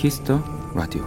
[0.00, 0.42] 키스 더
[0.74, 1.06] 라디오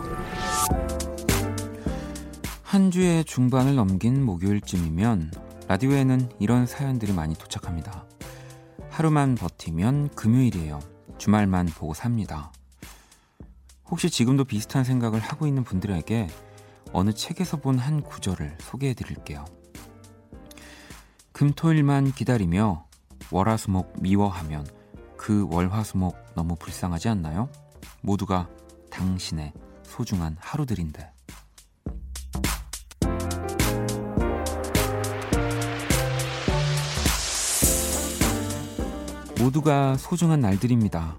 [2.62, 5.32] 한 주의 중반을 넘긴 목요일쯤이면
[5.68, 8.06] 라디오에는 이런 사연들이 많이 도착합니다.
[8.92, 10.79] 하루만 버티면 금요일이에요.
[11.18, 12.52] 주말만 보고 삽니다.
[13.89, 16.28] 혹시 지금도 비슷한 생각을 하고 있는 분들에게
[16.91, 19.44] 어느 책에서 본 한 구절을 소개해 드릴게요.
[21.32, 22.86] 금토일만 기다리며
[23.32, 24.68] 월화수목 미워하면
[25.18, 27.50] 그 월화수목 너무 불쌍하지 않나요?
[28.02, 28.50] 모두가
[28.93, 29.52] 당신의
[29.83, 31.11] 소중한 하루들인데.
[39.39, 41.17] 모두가 소중한 날들입니다.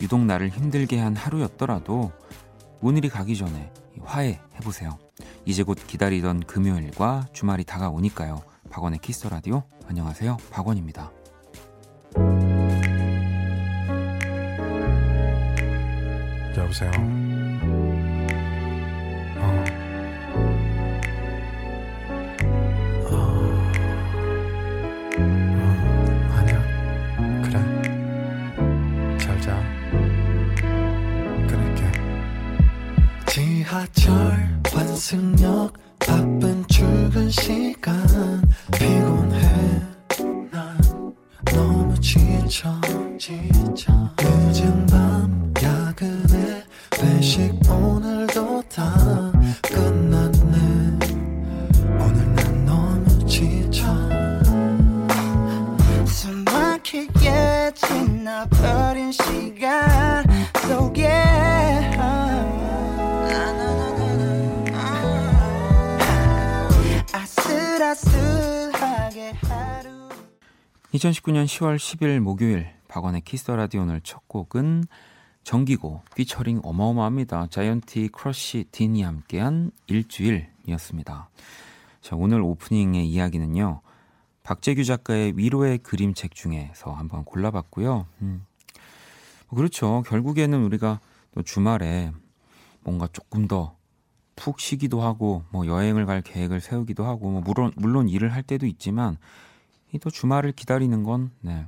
[0.00, 2.12] 유독 나를 힘들게 한 하루였더라도
[2.80, 4.98] 오늘이 가기 전에 화해해보세요.
[5.44, 8.42] 이제 곧 기다리던 금요일과 주말이 다가오니까요.
[8.70, 10.38] 박원의 키스 라디오 안녕하세요.
[10.50, 11.12] 박원입니다.
[16.66, 16.90] 여보세요.
[19.38, 19.64] 어.
[23.08, 23.14] 어.
[25.54, 25.68] 어.
[26.34, 26.58] 아니야.
[27.44, 27.54] 그래.
[29.18, 29.62] 잘 자.
[31.46, 31.82] 그럴게.
[33.26, 34.12] 지하철
[34.72, 38.45] 환승역 바쁜 출근 시간
[70.92, 74.84] 2019년 10월 10일 목요일 박원의 키스 더 라디오 오늘 첫 곡은
[75.44, 77.48] 정기고 피처링 어마어마합니다.
[77.50, 81.28] 자이언티 크러쉬 딘이 함께한 일주일이었습니다.
[82.00, 83.80] 자, 오늘 오프닝의 이야기는요.
[84.42, 88.06] 박재규 작가의 위로의 그림책 중에서 한번 골라봤고요.
[88.22, 88.46] 음.
[89.48, 90.02] 뭐 그렇죠.
[90.06, 91.00] 결국에는 우리가
[91.34, 92.12] 또 주말에
[92.82, 93.75] 뭔가 조금 더
[94.36, 98.66] 푹 쉬기도 하고 뭐 여행을 갈 계획을 세우기도 하고 뭐 물론 물론 일을 할 때도
[98.66, 99.16] 있지만
[99.92, 101.66] 이또 주말을 기다리는 건 네.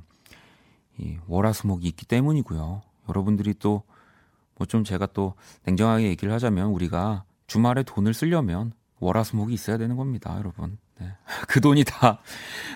[0.97, 2.81] 이 월화수목이 있기 때문이고요.
[3.09, 3.83] 여러분들이 또
[4.59, 10.35] 뭐 좀 제가 또 냉정하게 얘기를 하자면 우리가 주말에 돈을 쓰려면 월화수목이 있어야 되는 겁니다,
[10.37, 10.77] 여러분.
[10.99, 11.15] 네.
[11.47, 12.19] 그 돈이 다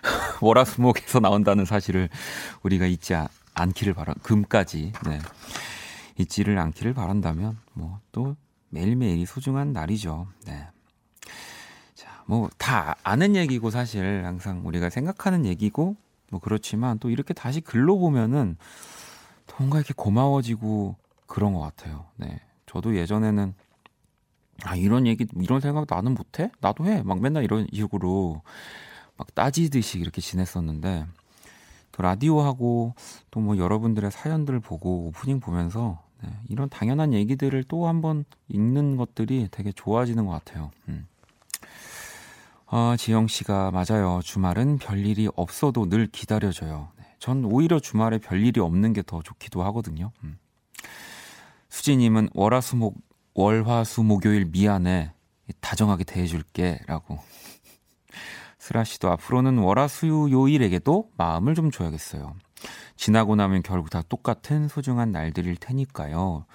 [0.40, 2.08] 월화수목에서 나온다는 사실을
[2.64, 5.20] 우리가 잊지 아- 않기를 바라 금까지 네.
[6.18, 8.38] 잊지를 않기를 바란다면 뭐 또
[8.74, 10.28] 매일매일이 소중한 날이죠.
[10.46, 10.68] 네.
[11.96, 15.96] 자, 뭐 다 아는 얘기고 사실 항상 우리가 생각하는 얘기고
[16.32, 18.58] 뭐 그렇지만 또 이렇게 다시 글로 보면은
[19.58, 20.96] 뭔가 이렇게 고마워지고
[21.28, 22.06] 그런 것 같아요.
[22.18, 22.40] 네.
[22.66, 23.54] 저도 예전에는
[24.64, 26.52] 아, 이런 얘기, 이런 생각 나는 못해?
[26.62, 27.04] 나도 해.
[27.04, 28.42] 막 맨날 이런 식으로
[29.18, 31.06] 막 따지듯이 이렇게 지냈었는데
[31.92, 32.96] 또 라디오 하고
[33.32, 39.50] 또 뭐 여러분들의 사연들 보고 오프닝 보면서 네, 이런 당연한 얘기들을 또 한번 읽는 것들이
[39.52, 40.72] 되게 좋아지는 것 같아요.
[40.88, 41.06] 음.
[42.68, 44.22] 아, 지영 씨가 맞아요.
[44.24, 46.90] 주말은 별일이 없어도 늘 기다려져요.
[46.98, 50.12] 네, 전 오히려 주말에 별일이 없는 게 더 좋기도 하거든요.
[50.24, 50.38] 음.
[51.70, 52.96] 수지님은 월화수목
[53.36, 55.12] 월화수목요일 미안해
[55.60, 57.20] 다정하게 대해줄게라고.
[58.60, 62.36] 슬아 씨도 앞으로는 월화수요일에게도 마음을 좀 줘야겠어요.
[62.96, 66.46] 지나고 나면 결국 다 똑같은 소중한 날들일 테니까요.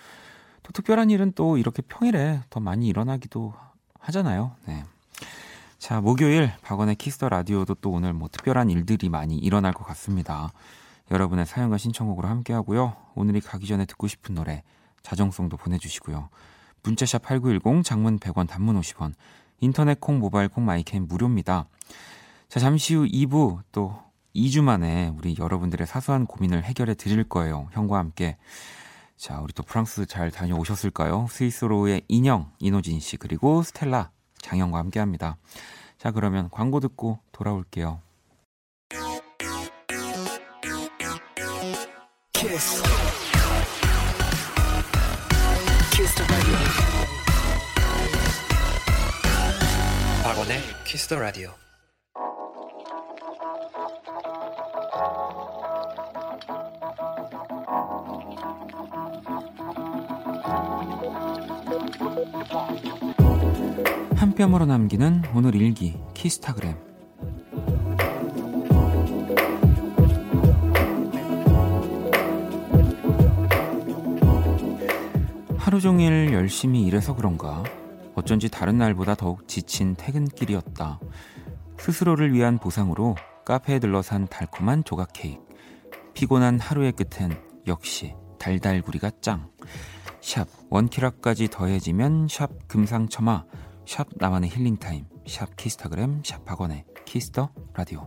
[0.63, 3.55] 또 특별한 일은 또 이렇게 평일에 더 많이 일어나기도
[4.01, 4.53] 하잖아요.
[4.67, 4.85] 네.
[5.79, 10.53] 자, 목요일 박원의 키스 더 라디오도 또 오늘 뭐 특별한 일들이 많이 일어날 것 같습니다.
[11.11, 12.97] 여러분의 사연과 신청곡으로 함께 하고요.
[13.15, 14.63] 오늘이 가기 전에 듣고 싶은 노래
[15.03, 16.29] 자정송도 보내주시고요.
[16.83, 19.15] 문자샵 8910 장문 100원 단문 50원
[19.61, 21.67] 인터넷 콩 모바일 콩 마이 K 무료입니다.
[22.49, 23.99] 자 잠시 후 2부 또
[24.39, 27.69] 2주 만에 우리 여러분들의 사소한 고민을 해결해 드릴 거예요.
[27.73, 28.37] 형과 함께
[29.17, 31.27] 자 우리 또 프랑스 잘 다녀오셨을까요?
[31.29, 34.11] 스윗소로우의 인호 인호진 씨 그리고 스텔라장
[34.41, 35.37] 양과 함께 합니다.
[35.99, 38.01] 자 그러면 광고 듣고 돌아올게요.
[42.33, 42.83] 키스
[45.93, 46.55] 키스 더 라디오
[50.23, 51.68] 박원의 키스 더 라디오.
[64.17, 66.77] 한 뼘으로 남기는 오늘 일기 키스타그램
[75.57, 77.63] 하루 종일 열심히 일해서 그런가
[78.15, 80.99] 어쩐지 다른 날보다 더욱 지친 퇴근길이었다.
[81.79, 85.41] 스스로를 위한 보상으로 카페에 들러 산 달콤한 조각 케이크.
[86.15, 89.51] 피곤한 하루의 끝엔 역시 달달구리가 짱.
[90.29, 93.47] 샵 원키라까지 더해지면 샵 금상첨화
[93.87, 98.07] 샵 나만의 힐링타임 샵 키스타그램 샵 학원의 키스터 라디오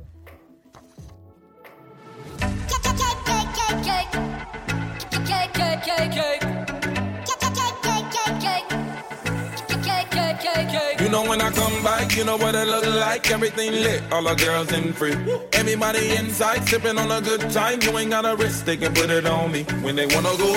[11.11, 13.29] know when I come back, you know what it look like.
[13.29, 15.15] Everything lit, all the girls in free.
[15.53, 17.81] Everybody inside sipping on a good time.
[17.81, 19.63] You ain't got a risk, they can put it on me.
[19.83, 20.51] When they wanna go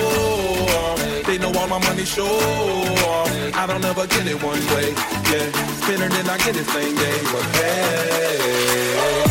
[0.79, 3.55] off, they know all my money show off.
[3.55, 4.91] I don't ever get it one way,
[5.31, 5.47] yeah.
[5.81, 9.24] Spinner then I get it same day, but hey.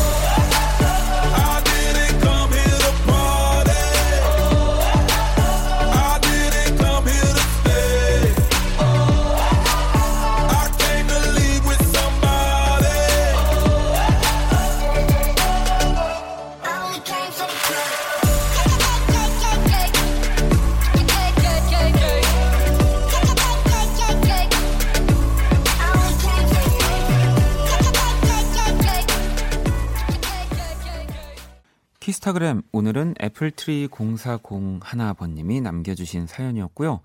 [32.24, 37.00] 키스타그램 오늘은 애플트리 0401번님이 남겨주신 사연이었고요.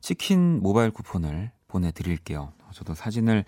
[0.00, 2.52] 치킨 모바일 쿠폰을 보내드릴게요.
[2.72, 3.44] 저도 사진을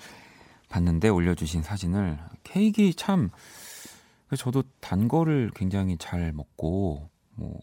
[0.68, 3.30] 봤는데 올려주신 사진을 케이크 참
[4.36, 7.60] 저도 단 거를 굉장히 잘 먹고 뭐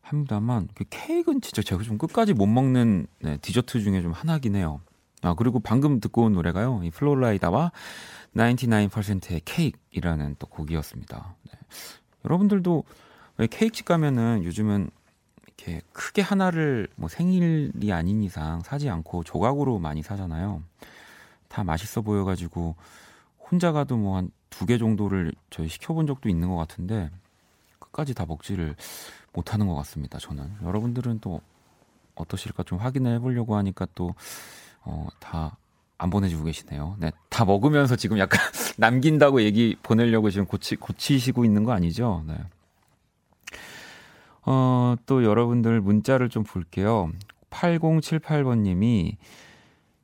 [0.00, 4.80] 합니다만 그 케이크는 진짜 제가 좀 끝까지 못 먹는 네, 디저트 중에 좀 하나긴 해요.
[5.22, 6.82] 아 그리고 방금 듣고 온 노래가요.
[6.84, 7.72] 이 Flo Rida와
[8.36, 11.36] 99%의 케이크이라는 또 곡이었습니다.
[11.42, 11.52] 네.
[12.26, 12.84] 여러분들도
[13.38, 14.90] 왜 케이크집 가면은 요즘은
[15.46, 20.62] 이렇게 크게 하나를 뭐 생일이 아닌 이상 사지 않고 조각으로 많이 사잖아요.
[21.48, 22.74] 다 맛있어 보여가지고
[23.50, 27.10] 혼자 가도 뭐 한 두 개 정도를 저희 시켜본 적도 있는 것 같은데
[27.78, 28.74] 끝까지 다 먹지를
[29.34, 30.18] 못하는 것 같습니다.
[30.18, 31.42] 저는 여러분들은 또
[32.14, 34.14] 어떠실까 좀 확인을 해보려고 하니까 또
[34.82, 35.58] 어, 다
[35.98, 36.96] 안 보내주고 계시네요.
[36.98, 38.40] 네, 다 먹으면서 지금 약간
[38.76, 42.22] 남긴다고 얘기 보내려고 지금 고치, 고치시고 있는 거 아니죠?
[42.26, 42.34] 네.
[44.42, 47.10] 어, 또 여러분들 문자를 좀 볼게요.
[47.50, 49.16] 8078번님이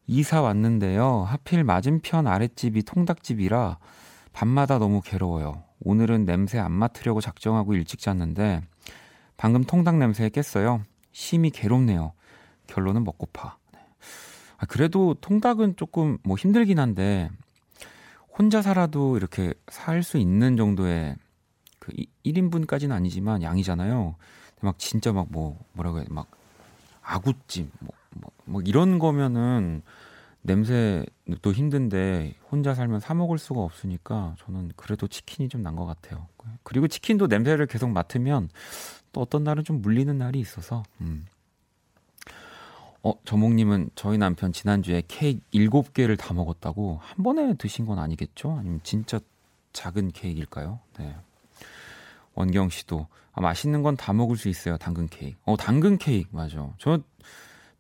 [0.07, 1.25] 이사 왔는데요.
[1.29, 3.79] 하필 맞은편 아랫집이 통닭집이라
[4.33, 5.63] 밤마다 너무 괴로워요.
[5.81, 8.63] 오늘은 냄새 안 맡으려고 작정하고 일찍 잤는데
[9.37, 10.83] 방금 통닭 냄새에 깼어요.
[11.13, 12.13] 심히 괴롭네요.
[12.67, 13.59] 결론은 먹고파.
[14.63, 14.65] 네.
[14.65, 17.31] 아, 그래도 통닭은 조금 뭐 힘들긴 한데
[18.39, 21.17] 혼자 살아도 이렇게 살 수 있는 정도의
[21.79, 21.93] 그
[22.25, 24.15] 1인분까지는 아니지만 양이잖아요.
[24.55, 26.15] 근데 막 진짜 막 뭐 뭐라고 해야 돼?
[26.15, 26.31] 막
[27.03, 29.83] 아구찜 뭐, 뭐, 뭐 이런 거면은
[30.43, 36.29] 냄새도 힘든데 혼자 살면 사 먹을 수가 없으니까 저는 그래도 치킨이 좀 난 것 같아요.
[36.65, 38.49] 그리고 치킨도 냄새를 계속 맡으면
[39.13, 41.27] 또 어떤 날은 좀 물리는 날이 있어서 음.
[43.05, 48.53] 어, 저목님은 저희 남편 지난주에 케이크 7개를 다 먹었다고 한 번에 드신 건 아니겠죠?
[48.59, 49.19] 아니면 진짜
[49.73, 50.79] 작은 케이크일까요?
[50.99, 51.17] 네.
[52.35, 54.77] 원경 씨도 아, 맛있는 건 다 먹을 수 있어요.
[54.77, 55.37] 당근 케이크.
[55.45, 56.69] 어, 당근 케이크 맞아.
[56.79, 57.01] 저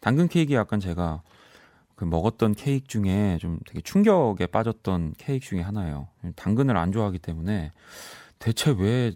[0.00, 1.22] 당근 케이크 약간 제가
[1.94, 6.08] 그 먹었던 케이크 중에 좀 되게 충격에 빠졌던 케이크 중에 하나예요.
[6.34, 7.72] 당근을 안 좋아하기 때문에
[8.38, 9.12] 대체 왜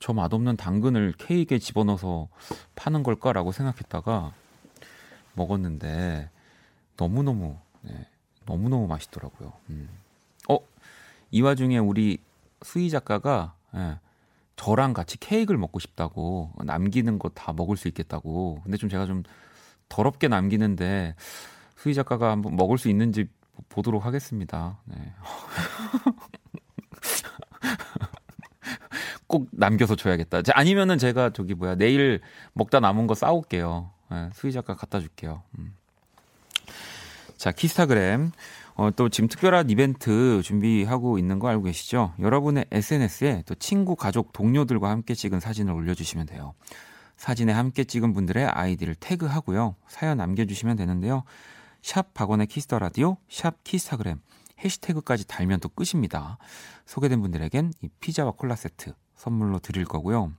[0.00, 2.28] 저 맛없는 당근을 케이크에 집어넣어서
[2.76, 4.32] 파는 걸까라고 생각했다가
[5.38, 6.28] 먹었는데
[6.96, 8.06] 너무너무 네,
[8.44, 9.52] 너무너무 맛있더라고요.
[9.70, 9.88] 음.
[10.50, 10.58] 어,
[11.30, 12.18] 이 와중에 우리
[12.62, 13.98] 수희 작가가 예,
[14.56, 18.60] 저랑 같이 케이크를 먹고 싶다고 남기는 거 다 먹을 수 있겠다고.
[18.64, 19.22] 근데 좀 제가 좀
[19.88, 21.14] 더럽게 남기는데
[21.76, 23.28] 수희 작가가 한번 먹을 수 있는지
[23.68, 24.78] 보도록 하겠습니다.
[24.84, 24.96] 네.
[29.26, 30.40] 꼭 남겨서 줘야겠다.
[30.54, 32.20] 아니면은 제가 저기 뭐야 내일
[32.54, 33.90] 먹다 남은 거 싸올게요.
[34.10, 35.42] 네, 수희 작가 갖다 줄게요.
[35.58, 35.74] 음.
[37.36, 38.32] 자 키스타그램
[38.74, 42.14] 어, 또 지금 특별한 이벤트 준비하고 있는 거 알고 계시죠?
[42.20, 46.54] 여러분의 SNS에 또 친구, 가족, 동료들과 함께 찍은 사진을 올려주시면 돼요.
[47.16, 49.74] 사진에 함께 찍은 분들의 아이디를 태그하고요.
[49.88, 51.24] 사연 남겨주시면 되는데요.
[51.82, 54.20] 샵 박원의 키스 더 라디오, 샵 키스타그램
[54.64, 56.38] 해시태그까지 달면 또 끝입니다.
[56.86, 60.32] 소개된 분들에겐 이 피자와 콜라 세트 선물로 드릴 거고요.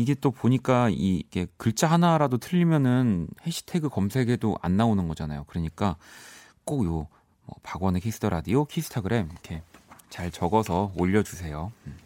[0.00, 5.44] 이게 또 보니까 이게 글자 하나라도 틀리면은 해시태그 검색에도 안 나오는 거잖아요.
[5.46, 5.96] 그러니까
[6.64, 9.62] 꼭 요 뭐 박원의 키스 더 라디오 키스타그램 이렇게
[10.08, 11.72] 잘 적어서 올려주세요.
[11.86, 11.96] 음.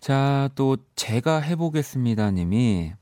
[0.00, 2.92] 자, 또 제가 해보겠습니다 님이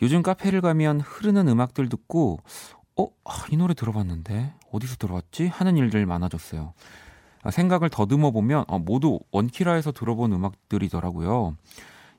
[0.00, 2.38] 요즘 카페를 가면 흐르는 음악들 듣고
[2.96, 5.48] 어, 아, 이 노래 들어봤는데 어디서 들어봤지?
[5.48, 6.72] 하는 일들 많아졌어요.
[7.42, 11.56] 아, 생각을 더듬어 보면 어, 모두 원키라에서 들어본 음악들이더라고요.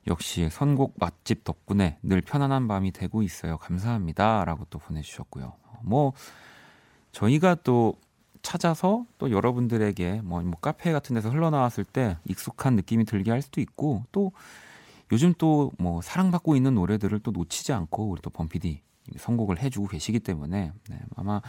[0.10, 3.58] 역시 선곡 맛집 덕분에 늘 편안한 밤이 되고 있어요.
[3.58, 5.54] 감사합니다.라고 또 보내주셨고요.
[5.84, 6.14] 뭐
[7.12, 7.96] 저희가 또
[8.42, 13.62] 찾아서 또 여러분들에게 뭐, 뭐 카페 같은 데서 흘러나왔을 때 익숙한 느낌이 들게 할 수도
[13.62, 14.32] 있고 또
[15.12, 18.82] 요즘 또 뭐 사랑받고 있는 노래들을 또 놓치지 않고 우리 또 범피디
[19.18, 21.42] 선곡을 해주고 계시기 때문에 네, 아마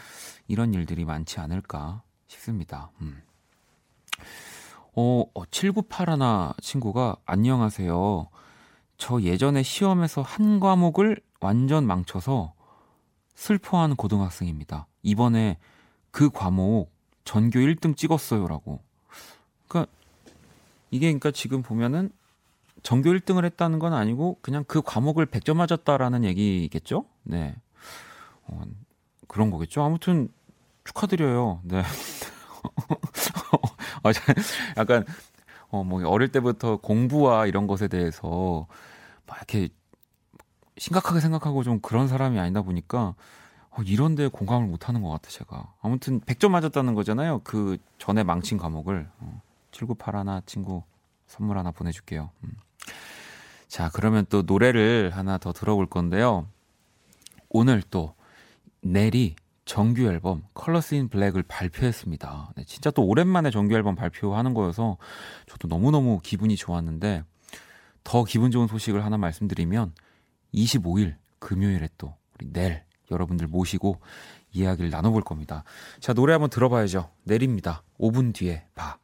[0.48, 2.90] 이런 일들이 많지 않을까 싶습니다.
[3.00, 3.22] 음.
[4.94, 8.28] 어, 어, 7981 친구가 안녕하세요.
[9.00, 12.52] 저 예전에 시험에서 한 과목을 완전 망쳐서
[13.34, 14.86] 슬퍼하는 고등학생입니다.
[15.02, 15.56] 이번에
[16.10, 16.92] 그 과목
[17.24, 18.82] 전교 1등 찍었어요라고.
[19.66, 19.90] 그러니까
[20.90, 22.10] 이게 그러니까 지금 보면은
[22.82, 27.06] 전교 1등을 했다는 건 아니고 그냥 그 과목을 100점 맞았다라는 얘기겠죠?
[27.22, 27.56] 네.
[28.42, 28.62] 어,
[29.28, 29.82] 그런 거겠죠.
[29.82, 30.28] 아무튼
[30.84, 31.62] 축하드려요.
[31.64, 31.82] 네.
[34.02, 34.12] 아,
[34.76, 35.06] 약간
[35.70, 38.66] 어, 뭐 어릴 때부터 공부와 이런 것에 대해서
[39.30, 39.68] 막 이렇게
[40.76, 43.14] 심각하게 생각하고 좀 그런 사람이 아니다 보니까
[43.70, 45.72] 어, 이런 데 공감을 못 하는 것 같아, 제가.
[45.80, 47.40] 아무튼 100점 맞았다는 거잖아요.
[47.44, 49.08] 그 전에 망친 과목을.
[49.20, 50.82] 어, 7981 친구
[51.28, 52.30] 선물 하나 보내줄게요.
[52.42, 52.50] 음.
[53.68, 56.48] 자, 그러면 또 노래를 하나 더 들어볼 건데요.
[57.48, 58.16] 오늘 또
[58.80, 62.54] 넬이 정규 앨범 Colors in Black을 발표했습니다.
[62.56, 64.96] 네, 진짜 또 오랜만에 정규 앨범 발표하는 거여서
[65.46, 67.22] 저도 너무너무 기분이 좋았는데
[68.04, 69.94] 더 기분 좋은 소식을 하나 말씀드리면
[70.54, 74.00] 25일 금요일에 또 우리 넬 여러분들 모시고
[74.52, 75.64] 이야기를 나눠볼 겁니다.
[76.00, 77.10] 자, 노래 한번 들어봐야죠.
[77.24, 77.82] 넬입니다.
[77.98, 78.98] 5분 뒤에 봐.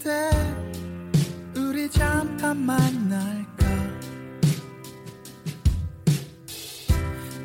[0.00, 0.30] 있는데
[1.56, 3.66] 우리 잠깐 만날까?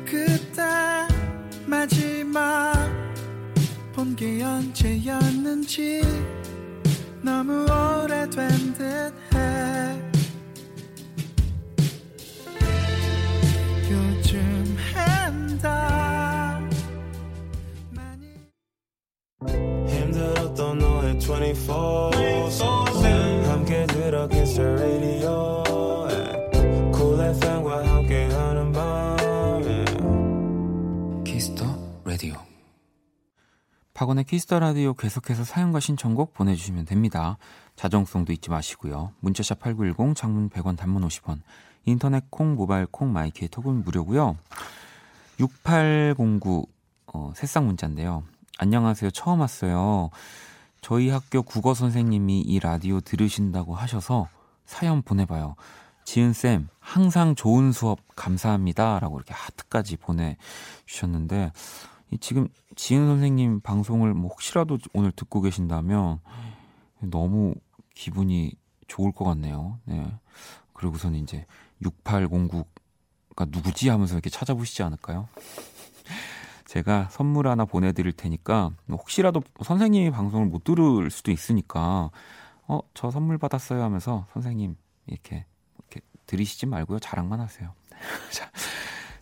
[0.04, 0.62] 그때
[1.66, 2.74] 마지막
[3.94, 6.00] 본 게 언제였는지
[7.22, 10.05] 너무 오래된 듯해
[21.38, 22.10] 24
[23.50, 25.62] 함께 들어 the radio
[26.94, 29.16] Cool FM과 함께하는 밤
[31.24, 31.66] 키스터
[32.06, 32.36] 라디오.
[33.92, 37.36] 박원의 키스터 라디오 계속해서 사연과 신청곡 보내주시면 됩니다.
[37.76, 39.12] 자정송도 잊지 마시고요.
[39.20, 41.42] 문자샵 8910, 장문 100원, 단문 50원,
[41.84, 44.38] 인터넷 콩, 모바일 콩, 마이케이 톡은 무료고요.
[45.38, 46.66] 6809
[47.12, 48.22] 어, 새싹 문자인데요.
[48.58, 49.10] 안녕하세요.
[49.10, 50.10] 처음 왔어요.
[50.86, 54.28] 저희 학교 국어 선생님이 이 라디오 들으신다고 하셔서
[54.66, 55.56] 사연 보내봐요.
[56.04, 59.00] 지은쌤, 항상 좋은 수업 감사합니다.
[59.00, 61.50] 라고 이렇게 하트까지 보내주셨는데,
[62.12, 66.20] 이 지금 지은 선생님 방송을 뭐 혹시라도 오늘 듣고 계신다면
[67.00, 67.56] 너무
[67.96, 68.52] 기분이
[68.86, 69.80] 좋을 것 같네요.
[69.86, 70.06] 네.
[70.72, 71.46] 그리고선 이제
[71.82, 75.26] 6809가 누구지 하면서 이렇게 찾아보시지 않을까요?
[76.76, 82.10] 제가 선물 하나 보내드릴 테니까 혹시라도 선생님이 방송을 못 들을 수도 있으니까
[82.68, 85.46] 어, 저 선물 받았어요 하면서 선생님 이렇게,
[85.78, 86.98] 이렇게 들이시지 말고요.
[86.98, 87.72] 자랑만 하세요.
[88.30, 88.50] 자,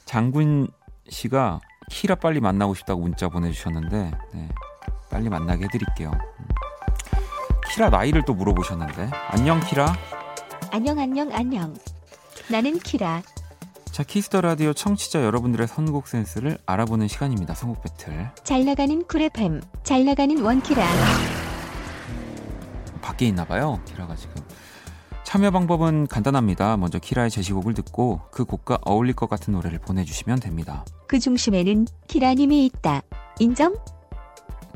[0.05, 0.67] 장군
[1.09, 4.49] 씨가 키라 빨리 만나고 싶다고 문자 보내주셨는데 네,
[5.09, 6.11] 빨리 만나게 해드릴게요.
[6.11, 6.47] 음.
[7.71, 9.95] 키라 나이를 또 물어보셨는데 안녕 키라.
[10.73, 11.75] 안녕 안녕 안녕.
[12.51, 13.23] 나는 키라.
[13.95, 17.55] 자 키스 더 라디오 청취자 여러분들의 선곡 센스를 알아보는 시간입니다.
[17.55, 18.29] 선곡 배틀.
[18.43, 19.61] 잘 나가는 쿨FM.
[19.85, 20.85] 잘 나가는 원키라.
[23.01, 23.81] 밖에 있나 봐요.
[23.85, 24.35] 키라가 지금.
[25.23, 26.77] 참여 방법은 간단합니다.
[26.77, 30.85] 먼저 키라의 제시곡을 듣고 그 곡과 어울릴 것 같은 노래를 보내주시면 됩니다.
[31.07, 33.01] 그 중심에는 키라님이 있다.
[33.39, 33.77] 인정?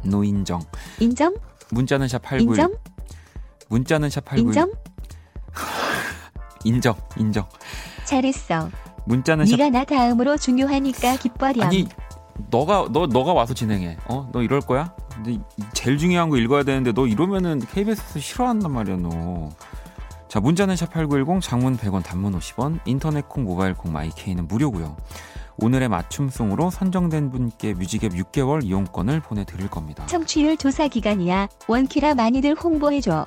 [0.05, 0.63] no 인정.
[1.01, 1.35] 인정?
[1.73, 2.53] 문자는 샵 89.
[2.53, 2.77] 인정?
[3.67, 4.51] 문자는 샵 89.
[4.51, 4.73] 인정?
[6.63, 6.95] 인정.
[7.17, 7.49] 인정.
[8.05, 8.71] 잘했어.
[9.09, 11.63] 문자는 샵 네가 나 다음으로 중요하니까 기뻐렴.
[11.67, 11.89] 아니
[12.51, 13.97] 너가 너 너가 와서 진행해.
[14.07, 14.29] 어?
[14.33, 14.93] 너 이럴 거야?
[15.13, 15.41] 근데 이-
[15.73, 19.49] 제일 중요한 거 읽어야 되는데 너 이러면은 KBS에서 싫어한단 말이야, 너.
[20.29, 24.97] 자, 문자는 샵8910 장문 100원 단문 50원 인터넷 콩 모바일 콩 마이케이는 무료고요.
[25.61, 30.07] 오늘의 맞춤송으로 선정된 분께 뮤직앱 6개월 이용권을 보내드릴 겁니다.
[30.07, 31.49] 청취율 조사 기간이야.
[31.67, 33.27] 원키라 많이들 홍보해줘.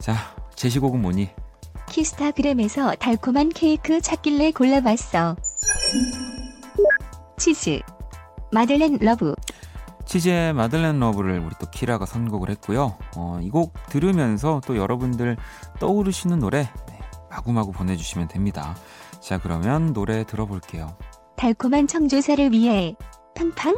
[0.00, 0.14] 자,
[0.56, 1.30] 제시곡은 뭐니?
[2.00, 5.36] 키스타그램에서 달콤한 케이크 찾길래 골라봤어.
[7.36, 7.80] 치즈.
[8.52, 9.34] Madeleine Love.
[10.06, 12.96] 치즈의 Madeleine Love를 우리 또 키라가 선곡을 했고요.
[13.16, 15.36] 어, 이 곡 들으면서 또 여러분들
[15.78, 18.74] 떠오르시는 노래 네, 마구마구 보내주시면 됩니다.
[19.20, 20.96] 자, 그러면 노래 들어볼게요.
[21.36, 22.96] 달콤한 청취자를 위해.
[23.34, 23.76] 팡팡.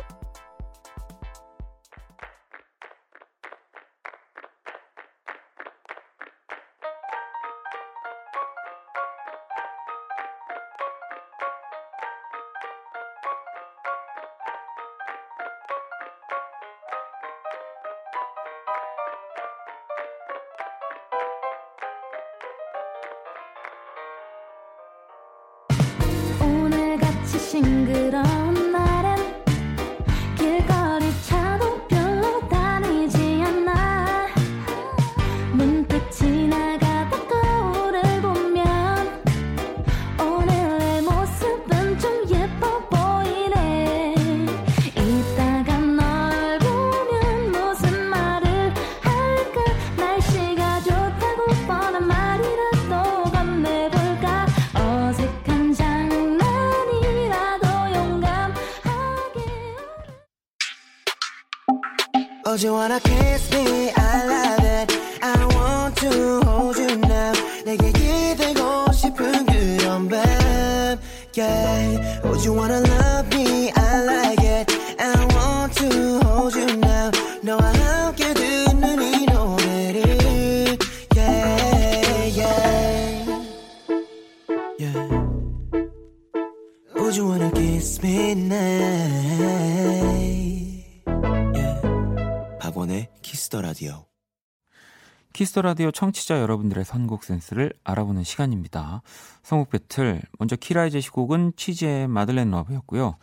[95.53, 99.03] 키스 더 라디오 청취자 여러분들의 선곡 센스를 알아보는 시간입니다.
[99.43, 103.19] 선곡 배틀 먼저 키라의 제시곡은 치즈의 Madeleine Love였고요.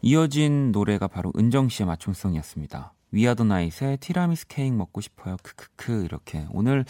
[0.00, 2.92] 이어진 노래가 바로 은정 씨의 맞춤송이었습니다.
[3.10, 5.36] 위아더 나잇의 티라미수 케이크 먹고 싶어요.
[5.42, 6.84] 크크크 이렇게 오늘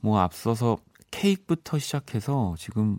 [0.00, 0.78] 뭐 앞서서
[1.10, 2.98] 케이크부터 시작해서 지금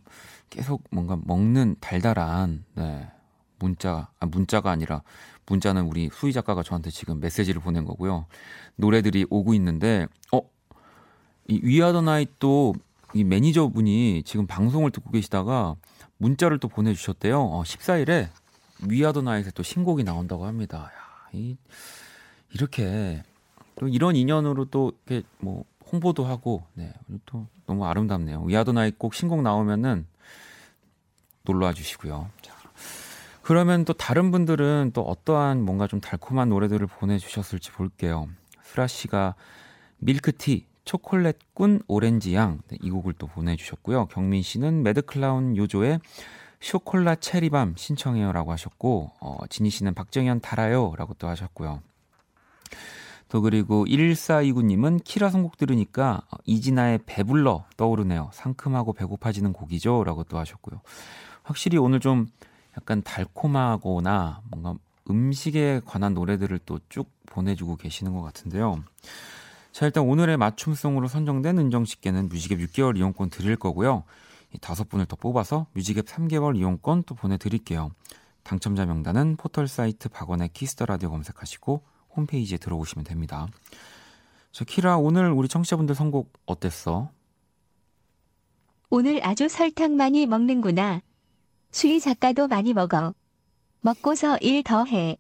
[0.52, 3.10] 계속 뭔가 먹는 달달한 네,
[3.58, 5.02] 문자 아 문자가 아니라
[5.48, 8.28] 문자는 우리 수희 작가가 저한테 지금 메시지를 보낸 거고요.
[8.76, 10.42] 노래들이 오고 있는데 어
[11.48, 12.76] 이 위아더 나잇도
[13.14, 15.76] 이 매니저분이 지금 방송을 듣고 계시다가
[16.18, 17.40] 문자를 또 보내주셨대요.
[17.40, 18.30] 어, 14일에
[18.88, 20.92] 위아더 나잇에 또 신곡이 나온다고 합니다.
[20.94, 21.58] 야, 이,
[22.54, 23.24] 이렇게
[23.76, 26.94] 또 이런 인연으로 또 이렇게 뭐 홍보도 하고 네,
[27.26, 28.44] 또 너무 아름답네요.
[28.44, 30.06] 위아더 나잇 꼭 신곡 나오면은
[31.44, 32.30] 놀러와 주시고요.
[32.42, 32.54] 자,
[33.42, 38.28] 그러면 또 다른 분들은 또 어떠한 뭔가 좀 달콤한 노래들을 보내주셨을지 볼게요.
[38.64, 39.36] 수라 씨가
[40.00, 44.06] 밀크티, 초콜릿꾼 오렌지향 네, 이 곡을 또 보내주셨고요.
[44.06, 46.00] 경민 씨는 매드클라운 요조의
[46.62, 51.82] 쇼콜라 체리밤 신청해요라고 하셨고 어, 진희 씨는 박정현 달아요라고 또 하셨고요.
[53.28, 58.30] 또 그리고 1429님은 키라 선곡 들으니까 어, 이진아의 배불러 떠오르네요.
[58.32, 60.80] 상큼하고 배고파지는 곡이죠 라고 또 하셨고요.
[61.44, 62.28] 확실히 오늘 좀
[62.78, 64.76] 약간 달콤하거나 뭔가
[65.10, 68.84] 음식에 관한 노래들을 또 쭉 보내주고 계시는 것 같은데요.
[69.78, 74.06] 자, 일단 오늘의 맞춤송으로 선정된 은정 씨께는 뮤직앱 6개월 이용권 드릴 거고요.
[74.52, 77.92] 이 다섯 분을 더 뽑아서 뮤직앱 3개월 이용권 또 보내드릴게요.
[78.42, 81.84] 당첨자 명단은 포털 사이트 박원의 키스 더 라디오 검색하시고
[82.16, 83.46] 홈페이지에 들어오시면 됩니다.
[84.52, 87.12] 저 키라 오늘 우리 청취자분들 선곡 어땠어?
[88.90, 91.02] 오늘 아주 설탕 많이 먹는구나.
[91.70, 93.14] 수희 작가도 많이 먹어.
[93.82, 95.20] 먹고서 일 더 해.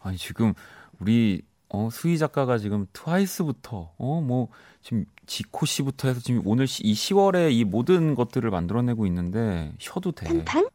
[0.00, 0.52] 아니 지금
[1.00, 1.40] 우리
[1.76, 4.48] 어, 수희 작가가 지금 트와이스부터 어 뭐
[4.82, 10.12] 지금 지코 씨부터 해서 지금 오늘 시, 이 10월에 이 모든 것들을 만들어내고 있는데 쉬어도
[10.12, 10.26] 돼.
[10.26, 10.68] 팡팡?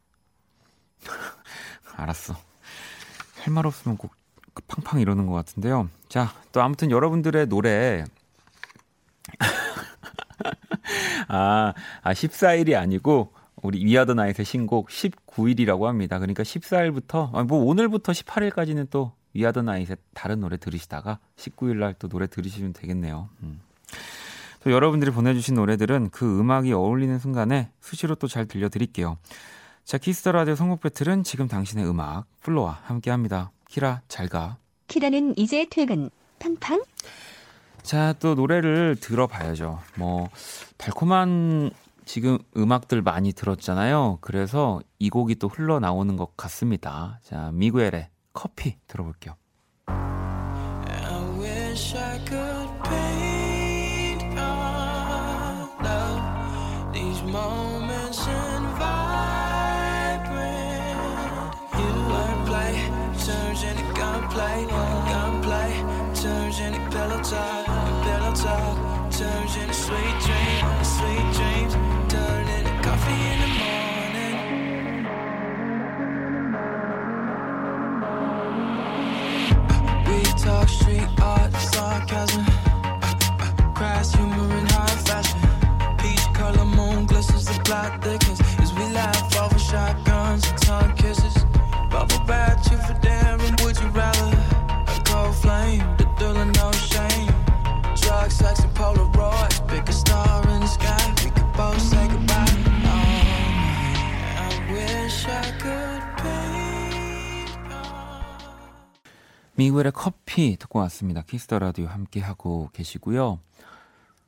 [1.96, 2.34] 알았어.
[3.40, 5.88] 할 말 없으면 꼭그 팡팡 이러는 것 같은데요.
[6.08, 8.04] 자, 또 아무튼 여러분들의 노래.
[11.28, 16.18] 아, 아, 14일이 아니고, 우리 위아더 나잇의 신곡 19일이라고 합니다.
[16.18, 22.08] 그러니까 14일부터, 아, 뭐 오늘부터 18일까지는 또 위아더 나잇의 다른 노래 들으시다가 19일 날 또
[22.08, 23.28] 노래 들으시면 되겠네요.
[23.42, 23.60] 음.
[24.62, 29.18] 또 여러분들이 보내주신 노래들은 그 음악이 어울리는 순간에 수시로 또 잘 들려드릴게요.
[29.84, 33.50] 자, 키스 더 라디오 선곡 배틀은 지금 당신의 음악, 플로와 함께 합니다.
[33.68, 34.56] 키라, 잘 가.
[34.86, 36.10] 키라는 이제 퇴근.
[36.38, 36.82] 팡팡?
[37.82, 39.80] 자, 또 노래를 들어봐야죠.
[39.96, 40.28] 뭐,
[40.76, 41.70] 달콤한
[42.04, 44.18] 지금 음악들 많이 들었잖아요.
[44.20, 47.18] 그래서 이 곡이 또 흘러나오는 것 같습니다.
[47.24, 49.36] 자, 미구엘의 커피 들어볼게요.
[81.92, 82.44] Sarcasm,
[83.74, 85.40] crass humor in high fashion.
[85.98, 91.36] Peach color moon glistens the plot thickens as we laugh over shotguns and tongue kisses.
[91.90, 93.11] Bubble bath, you for daring,
[109.56, 111.22] 미구엘의 커피 듣고 왔습니다.
[111.22, 113.38] 키스 더 라디오 함께 하고 계시고요.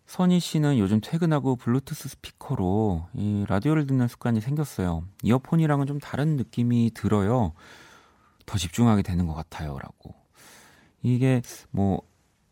[0.06, 5.04] 선희 씨는 요즘 퇴근하고 블루투스 스피커로 이 라디오를 듣는 습관이 생겼어요.
[5.22, 7.52] 이어폰이랑은 좀 다른 느낌이 들어요.
[8.44, 10.14] 더 집중하게 되는 것 같아요라고.
[11.02, 12.02] 이게 뭐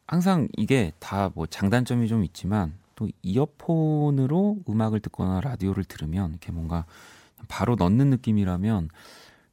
[0.07, 6.87] 항상 이게 다 뭐 장단점이 좀 있지만 또 이어폰으로 음악을 듣거나 라디오를 들으면 이렇게 뭔가
[7.49, 8.89] 바로 넣는 느낌이라면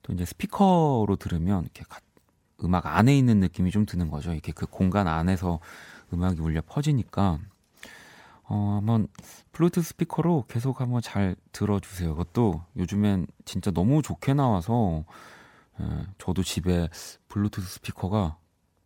[0.03, 1.99] 또 이제 스피커로 들으면 이렇게 가-
[2.63, 4.33] 음악 안에 있는 느낌이 좀 드는 거죠.
[4.33, 5.59] 이렇게 그 공간 안에서
[6.13, 7.39] 음악이 울려 퍼지니까
[8.43, 9.07] 어, 한번
[9.51, 12.15] 블루투스 스피커로 계속 한번 잘 들어주세요.
[12.15, 15.05] 그것도 요즘엔 진짜 너무 좋게 나와서
[15.79, 15.85] 예,
[16.17, 16.89] 저도 집에
[17.27, 18.37] 블루투스 스피커가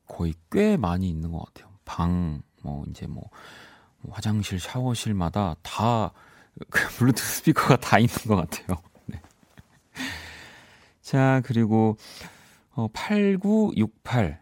[0.08, 1.74] 거의 꽤 많이 있는 것 같아요.
[1.86, 3.30] 방, 뭐 이제 뭐
[4.10, 6.12] 화장실, 샤워실마다 다
[6.70, 8.78] 그 블루투스 스피커가 다 있는 것 같아요.
[9.06, 9.22] 네.
[11.02, 11.98] 자 그리고
[12.76, 14.42] 어, 8968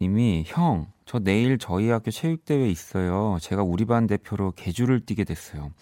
[0.00, 3.38] 님이 형, 저 내일 저희 학교 체육대회 있어요.
[3.40, 5.72] 제가 우리 반 대표로 개주를 뛰게 됐어요.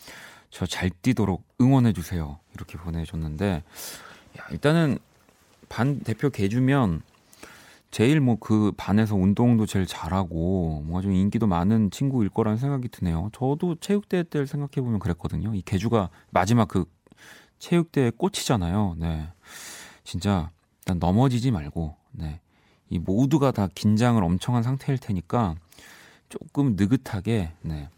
[0.51, 2.38] 저 잘 뛰도록 응원해주세요.
[2.55, 3.62] 이렇게 보내줬는데,
[4.38, 4.99] 야, 일단은
[5.68, 7.03] 반 대표 개주면
[7.90, 13.31] 제일 뭐 그 반에서 운동도 제일 잘하고 뭔가 좀 인기도 많은 친구일 거라는 생각이 드네요.
[13.33, 15.55] 저도 체육대회 때를 생각해 보면 그랬거든요.
[15.55, 16.85] 이 개주가 마지막 그
[17.59, 18.96] 체육대회 꽃이잖아요.
[18.99, 19.29] 네.
[20.05, 20.51] 진짜
[20.87, 22.40] 일단 넘어지지 말고, 네.
[22.88, 25.57] 이 모두가 다 긴장을 엄청 한 상태일 테니까
[26.29, 27.88] 조금 느긋하게, 네.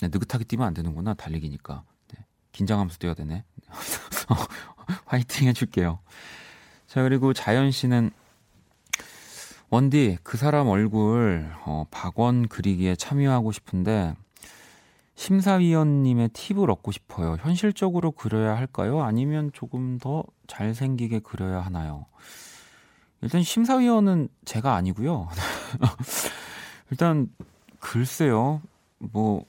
[0.00, 1.84] 네, 느긋하게 뛰면 안 되는구나, 달리기니까.
[2.08, 2.24] 네.
[2.52, 3.44] 긴장하면서 뛰어야 되네.
[5.04, 5.98] 화이팅 해줄게요.
[6.86, 8.10] 자, 그리고 자연 씨는
[9.68, 14.16] 원디, 그 사람 얼굴, 어, 박원 그리기에 참여하고 싶은데,
[15.20, 17.36] 심사위원님의 팁을 얻고 싶어요.
[17.40, 19.02] 현실적으로 그려야 할까요?
[19.02, 22.06] 아니면 조금 더 잘생기게 그려야 하나요?
[23.20, 25.28] 일단 심사위원은 제가 아니고요.
[26.90, 27.30] 일단
[27.80, 28.62] 글쎄요.
[28.96, 29.44] 뭐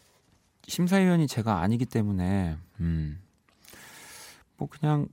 [0.68, 3.22] 심사위원이 제가 아니기 때문에 음.
[4.58, 5.08] 뭐 그냥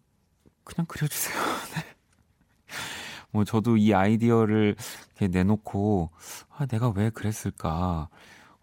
[0.64, 1.36] 그냥 그려 주세요.
[1.76, 1.84] 네.
[3.30, 4.74] 뭐 저도 이 아이디어를
[5.20, 6.10] 내놓고
[6.50, 8.08] 아 내가 왜 그랬을까?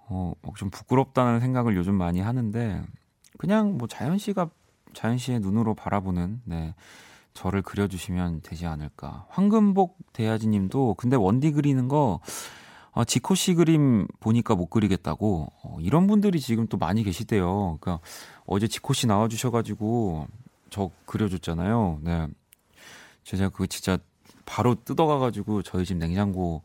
[0.07, 2.83] 어, 좀 부끄럽다는 생각을 요즘 많이 하는데
[3.37, 4.49] 그냥 뭐 자연 씨가
[4.93, 6.73] 자연 씨의 눈으로 바라보는 네.
[7.33, 9.25] 저를 그려주시면 되지 않을까.
[9.29, 12.21] 황금복 대야지님도 근데 원디 그리는 거
[12.91, 17.77] 어, 지코 씨 그림 보니까 못 그리겠다고 어, 이런 분들이 지금 또 많이 계시대요.
[17.81, 17.99] 그러니까
[18.45, 20.27] 어제 지코 씨 나와주셔가지고
[20.69, 21.99] 저 그려줬잖아요.
[22.03, 22.27] 네,
[23.23, 23.97] 제가 그거 진짜
[24.45, 26.63] 바로 뜯어가가지고 저희 집 냉장고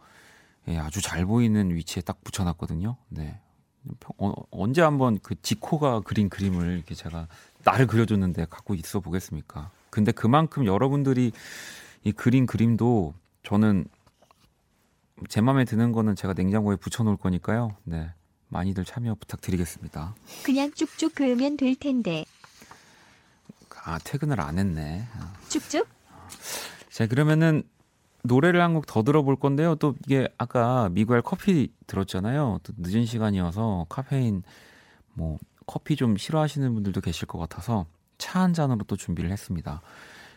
[0.71, 2.97] 에 아주 잘 보이는 위치에 딱 붙여놨거든요.
[3.09, 3.41] 네.
[4.19, 7.29] 어, 언제 한번 그 지코가 그린 그림을 이렇게 제가
[7.65, 9.71] 나를 그려줬는데 갖고 있어 보겠습니까?
[9.91, 11.33] 근데 그만큼 여러분들이
[12.05, 13.87] 이 그린 그림도 저는
[15.29, 17.77] 제 마음에 드는 거는 제가 냉장고에 붙여놓을 거니까요.
[17.85, 18.11] 네.
[18.49, 20.15] 많이들 참여 부탁드리겠습니다.
[20.45, 22.25] 그냥 쭉쭉 그으면 될 텐데.
[23.85, 25.07] 아, 퇴근을 안 했네.
[25.15, 25.33] 아.
[25.49, 25.89] 쭉쭉?
[26.91, 27.63] 자, 그러면은
[28.23, 29.75] 노래를 한 곡 더 들어볼 건데요.
[29.77, 32.61] 또 이게 아까 미구엘 커피 들었잖아요.
[32.63, 34.43] 또 늦은 시간이어서 카페인
[35.15, 37.87] 뭐 커피 좀 싫어하시는 분들도 계실 것 같아서
[38.19, 39.81] 차 한 잔으로 또 준비를 했습니다.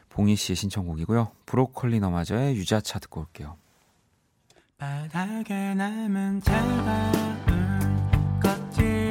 [0.10, 1.32] 봉희 씨의 신청곡이고요.
[1.46, 3.58] 브로콜리 너마저의 유자차 듣고 올게요.
[4.78, 7.12] 바닥에 남은 차가운
[8.42, 9.03] 껍질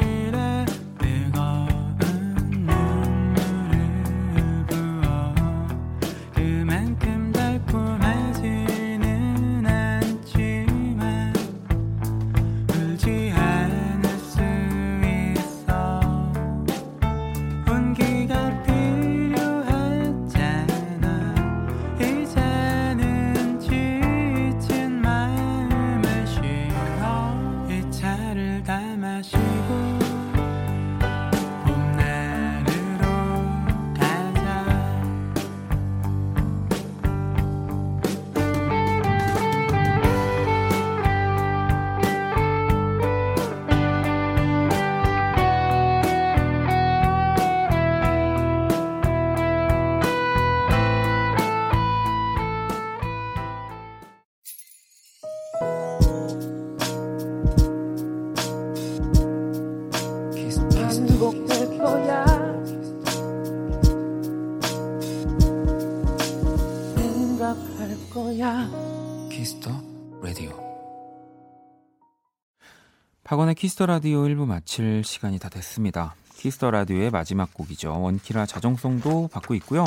[73.42, 76.14] 박원의 Kiss the Radio 1부 마칠 시간이 다 됐습니다.
[76.34, 78.00] Kiss the Radio의 마지막 곡이죠.
[78.00, 79.84] 원키라 자정송도 받고 있고요.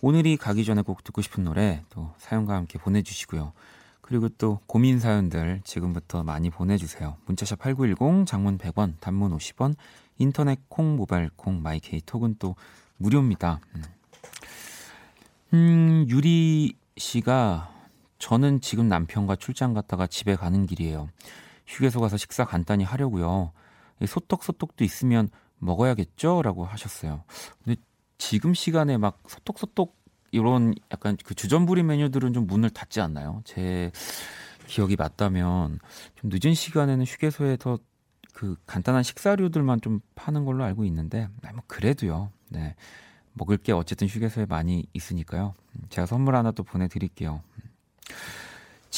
[0.00, 3.52] 오늘이 가기 전에 꼭 듣고 싶은 노래 또 사연과 함께 보내주시고요.
[4.00, 7.16] 그리고 또 고민 사연들 지금부터 많이 보내주세요.
[7.26, 9.74] 문자샵 8910 장문 100원 단문 50원
[10.18, 12.54] 인터넷 콩 모바일 콩 my K 톡은 또
[12.98, 13.58] 무료입니다.
[13.74, 13.82] 음.
[15.54, 17.72] 음, 유리 씨가
[18.20, 21.08] 저는 지금 남편과 출장 갔다가 집에 가는 길이에요.
[21.66, 23.52] 휴게소 가서 식사 간단히 하려고요.
[24.00, 26.42] 이 소떡소떡도 있으면 먹어야겠죠?
[26.42, 27.24] 라고 하셨어요.
[27.62, 27.80] 근데
[28.18, 29.96] 지금 시간에 막 소떡소떡
[30.32, 33.40] 이런 약간 그 주전부리 메뉴들은 좀 문을 닫지 않나요?
[33.44, 33.92] 제
[34.66, 35.78] 기억이 맞다면
[36.16, 37.78] 좀 늦은 시간에는 휴게소에서
[38.32, 42.30] 그 간단한 식사류들만 좀 파는 걸로 알고 있는데 아니, 뭐 그래도요.
[42.48, 42.74] 네.
[43.32, 45.54] 먹을 게 어쨌든 휴게소에 많이 있으니까요.
[45.88, 47.42] 제가 선물 하나 또 보내드릴게요.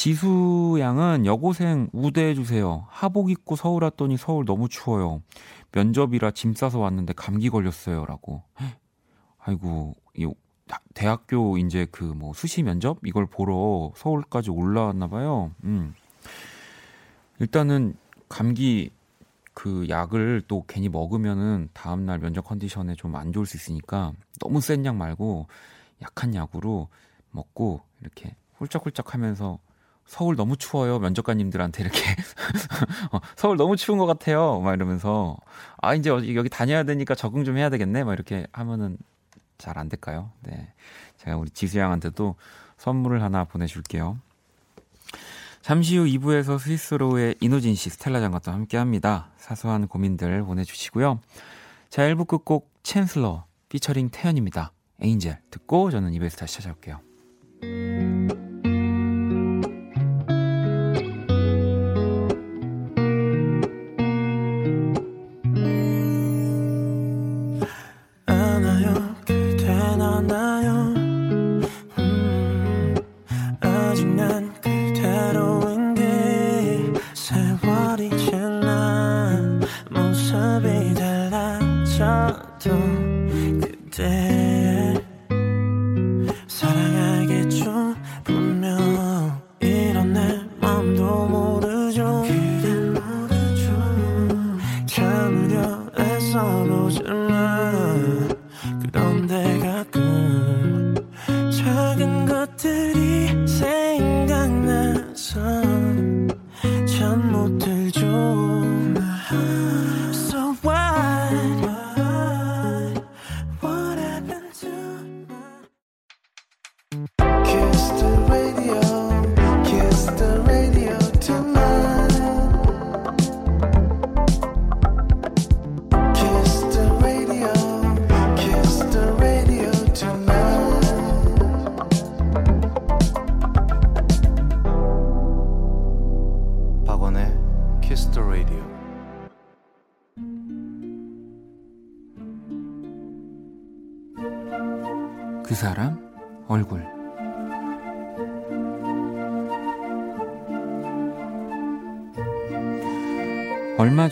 [0.01, 2.85] 지수 양은 여고생 우대해 주세요.
[2.91, 5.23] 하복 입고 서울 왔더니 서울 너무 추워요.
[5.71, 8.43] 면접이라 짐 싸서 왔는데 감기 걸렸어요라고.
[9.39, 10.31] 아이고 이
[10.93, 15.49] 대학교 이제 그 뭐 수시 면접 이걸 보러 서울까지 올라왔나 봐요.
[15.63, 15.95] 음.
[17.39, 17.95] 일단은
[18.29, 18.91] 감기
[19.55, 24.61] 그 약을 또 괜히 먹으면은 다음 날 면접 컨디션에 좀 안 좋을 수 있으니까 너무
[24.61, 25.47] 센 약 말고
[26.03, 26.87] 약한 약으로
[27.31, 29.57] 먹고 이렇게 훌쩍훌쩍 하면서
[30.07, 30.99] 서울 너무 추워요.
[30.99, 31.99] 면접관님들한테 이렇게
[33.11, 34.59] 어, 서울 너무 추운 것 같아요.
[34.61, 35.37] 막 이러면서
[35.81, 38.03] 아 이제 여기 다녀야 되니까 적응 좀 해야 되겠네.
[38.03, 38.97] 막 이렇게 하면은
[39.57, 40.31] 잘 안 될까요?
[40.41, 40.73] 네,
[41.17, 42.35] 제가 우리 지수 양한테도
[42.77, 44.17] 선물을 하나 보내줄게요.
[45.61, 49.29] 잠시 후 2부에서 스위스로의 이노진 씨, 스텔라 장관과 함께합니다.
[49.37, 51.19] 사소한 고민들 보내주시고요.
[51.89, 54.71] 자, 1부 끝곡 챈슬러 피처링 태연입니다.
[55.01, 57.06] 에인젤 듣고 저는 2부에서 다시 찾아올게요.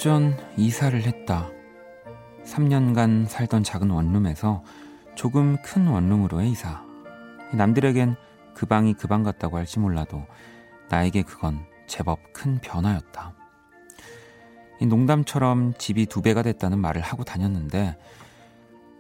[0.06, 1.50] 전 이사를 했다.
[2.44, 4.64] 3년간 살던 작은 원룸에서
[5.16, 6.86] 조금 큰 원룸으로의 이사.
[7.52, 8.16] 남들에겐
[8.54, 10.28] 그 방이 그 방 같다고 할지 몰라도
[10.90, 13.34] 나에게 그건 제법 큰 변화였다.
[14.80, 17.98] 이 농담처럼 집이 두 배가 됐다는 말을 하고 다녔는데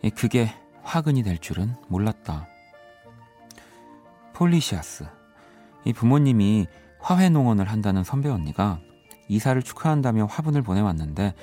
[0.01, 0.49] 이 그게
[0.81, 2.47] 화근이 될 줄은 몰랐다.
[4.33, 5.05] 폴리시아스.
[5.83, 6.65] 이 부모님이
[6.99, 8.79] 화훼 농원을 한다는 선배 언니가
[9.27, 11.33] 이사를 축하한다며 화분을 보내왔는데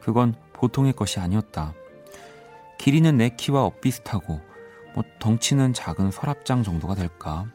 [0.00, 1.74] 그건 보통의 것이 아니었다.
[2.78, 4.40] 길이는 내 키와 엇비슷하고
[4.94, 7.46] 뭐 덩치는 작은 서랍장 정도가 될까.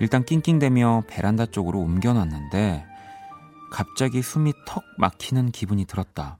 [0.00, 2.86] 일단 낑낑대며 베란다 쪽으로 옮겨놨는데
[3.70, 6.38] 갑자기 숨이 턱 막히는 기분이 들었다.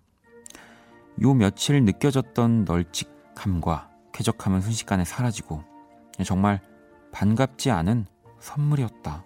[1.23, 5.63] 요 며칠 느껴졌던 널찍함과 쾌적함은 순식간에 사라지고
[6.25, 6.61] 정말
[7.13, 8.07] 반갑지 않은
[8.41, 9.25] 선물이었다.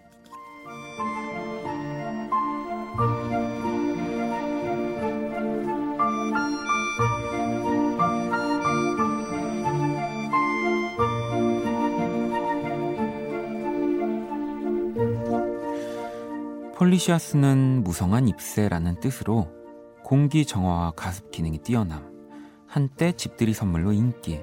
[16.74, 19.48] 폴리시아스는 무성한 잎새라는 뜻으로
[20.02, 22.10] 공기 정화와 가습 기능이 뛰어남,
[22.66, 24.40] 한때 집들이 선물로 인기,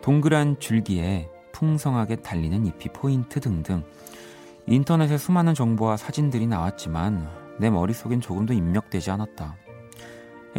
[0.00, 3.82] 동그란 줄기에 풍성하게 달리는 잎이 포인트 등등
[4.66, 9.56] 인터넷에 수많은 정보와 사진들이 나왔지만 내 머릿속엔 조금도 입력되지 않았다.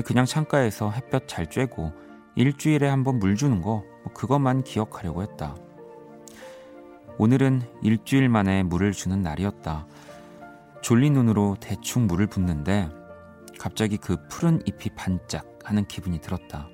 [0.06, 1.94] 그냥 창가에서 햇볕 잘 쬐고
[2.36, 3.84] 일주일에 한 번 물 주는 거뭐
[4.14, 5.56] 그것만 기억하려고 했다.
[7.18, 9.88] 오늘은 일주일 만에 물을 주는 날이었다.
[10.82, 12.90] 졸린 눈으로 대충 물을 붓는데
[13.60, 16.70] 갑자기 그 푸른 잎이 반짝하는 기분이 들었다.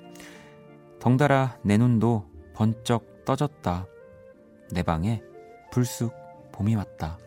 [1.00, 3.86] 덩달아 내 눈도 번쩍 떠졌다.
[4.70, 5.20] 내 방에
[5.72, 6.14] 불쑥
[6.52, 7.18] 봄이 왔다.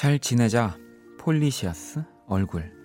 [0.00, 0.78] 잘 지내자
[1.18, 2.79] 폴리시아스 얼굴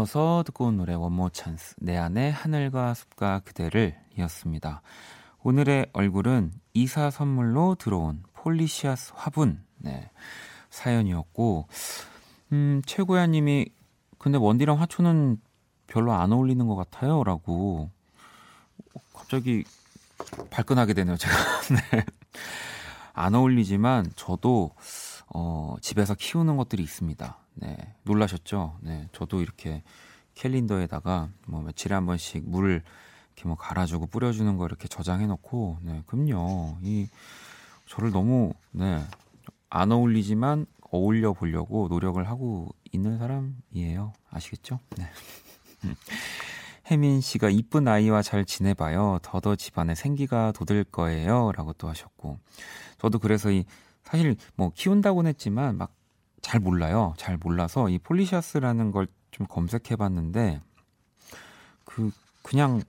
[0.00, 4.80] 이어서 듣고 온 노래 원모 찬스 내 안에 하늘과 숲과 그대를 이었습니다.
[5.42, 10.10] 오늘의 얼굴은 이사 선물로 들어온 폴리시아스 화분 네,
[10.70, 11.68] 사연이었고
[12.52, 13.66] 음, 최고야 님이
[14.18, 15.38] 근데 원디랑 화초는
[15.86, 17.90] 별로 안 어울리는 것 같아요 라고
[19.12, 19.64] 갑자기
[20.50, 21.34] 발끈하게 되네요 제가
[21.92, 22.04] 네.
[23.12, 24.70] 안 어울리지만 저도
[25.32, 27.38] 어, 집에서 키우는 것들이 있습니다.
[27.60, 28.78] 네, 놀라셨죠?
[28.80, 29.82] 네, 저도 이렇게
[30.34, 32.82] 캘린더에다가 뭐 며칠에 한 번씩 물을
[33.34, 36.78] 이렇게 뭐 갈아주고 뿌려주는 거 이렇게 저장해 놓고, 네, 그럼요.
[36.82, 37.08] 이
[37.86, 39.04] 저를 너무 네,
[39.68, 44.12] 안 어울리지만 어울려 보려고 노력을 하고 있는 사람이에요.
[44.30, 44.80] 아시겠죠?
[44.96, 45.04] 네.
[46.90, 49.20] 혜민 씨가 이쁜 아이와 잘 지내봐요.
[49.22, 51.52] 더더 집안에 생기가 돋을 거예요.
[51.52, 52.38] 라고 또 하셨고.
[52.98, 53.64] 저도 그래서 이,
[54.02, 55.92] 사실 뭐 키운다고는 했지만 막
[56.42, 57.14] 잘 몰라요.
[57.16, 60.60] 잘 몰라서 이 폴리시아스라는 걸 좀 검색해 봤는데
[61.84, 62.10] 그,
[62.42, 62.82] 그냥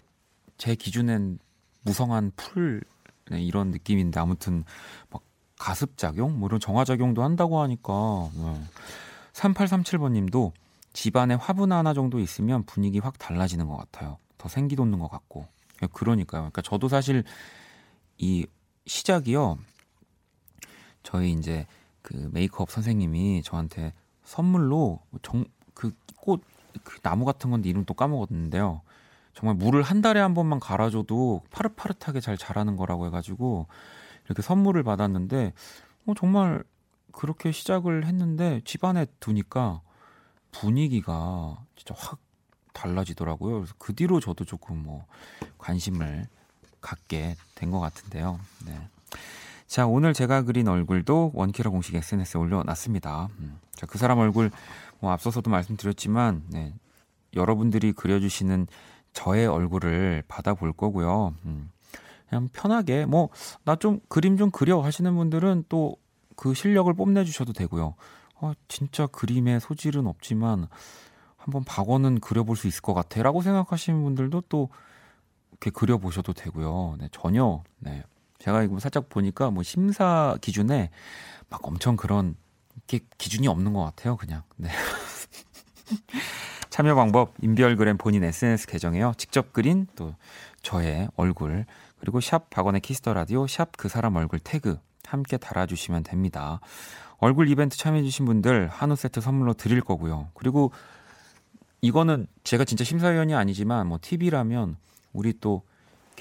[0.58, 1.40] 제 기준엔
[1.84, 2.84] 무성한 풀
[3.30, 4.64] 네, 이런 느낌인데 아무튼
[5.10, 5.22] 막
[5.58, 6.40] 가습 작용?
[6.40, 8.30] 뭐 이런 정화 작용도 한다고 하니까.
[8.34, 8.64] 네.
[9.34, 10.54] 3837번 님도
[10.94, 14.18] 집안에 화분 하나 정도 있으면 분위기 확 달라지는 것 같아요.
[14.38, 15.48] 더 생기 돋는 것 같고.
[15.94, 16.42] 그러니까요.
[16.42, 17.24] 그러니까 저도 사실
[18.18, 18.46] 이
[18.86, 19.58] 시작이요.
[21.04, 21.66] 저희 이제
[22.12, 23.94] 그 메이크업 선생님이 저한테
[24.24, 26.42] 선물로 정 그 꽃
[26.84, 28.82] 그 나무 같은 건데 이름 또 까먹었는데요.
[29.34, 33.68] 정말 물을 한 달에 한 번만 갈아줘도 파릇파릇하게 잘 자라는 거라고 해가지고
[34.26, 35.54] 이렇게 선물을 받았는데
[36.06, 36.64] 어, 정말
[37.12, 39.82] 그렇게 시작을 했는데 집안에 두니까
[40.52, 42.20] 분위기가 진짜 확
[42.74, 43.56] 달라지더라고요.
[43.56, 45.06] 그래서 그 뒤로 저도 조금 뭐
[45.58, 46.28] 관심을
[46.80, 48.40] 갖게 된 것 같은데요.
[48.66, 48.80] 네.
[49.72, 53.30] 자, 오늘 제가 그린 얼굴도 원키라 공식 SNS에 올려놨습니다.
[53.40, 53.58] 음.
[53.74, 54.52] 자, 그 사람 얼굴
[55.00, 56.74] 뭐 앞서서도 말씀드렸지만 네.
[57.38, 58.68] 여러분들이 그려주시는
[59.14, 61.36] 저의 얼굴을 받아볼 거고요.
[61.46, 61.72] 음.
[62.28, 63.30] 그냥 편하게 뭐
[63.64, 65.96] 나 좀 그림 좀 그려 하시는 분들은 또
[66.36, 67.94] 그 실력을 뽐내주셔도 되고요.
[68.42, 70.68] 어, 진짜 그림에 소질은 없지만
[71.38, 74.70] 한번 박원은 그려볼 수 있을 것 같아라고 생각하시는 분들도 또
[75.52, 76.98] 이렇게 그려보셔도 되고요.
[77.00, 78.04] 네, 전혀 네.
[78.42, 80.90] 제가 이거 살짝 보니까 뭐 심사 기준에
[81.50, 82.36] 막 엄청 그런
[82.88, 84.18] 게 기준이 없는 것 같아요.
[84.18, 84.70] 그냥 네.
[86.72, 89.14] 참여 방법 인별그램 본인 SNS 계정에요.
[89.18, 90.16] 직접 그린 또
[90.64, 91.66] 저의 얼굴
[92.00, 96.62] 그리고 샵 박원의 Kiss the Radio 샵 그 사람 얼굴 태그 함께 달아주시면 됩니다.
[97.18, 100.30] 얼굴 이벤트 참여해주신 분들 한우 세트 선물로 드릴 거고요.
[100.34, 100.72] 그리고
[101.82, 104.78] 이거는 제가 진짜 심사위원이 아니지만 뭐 TV라면
[105.14, 105.62] 우리 또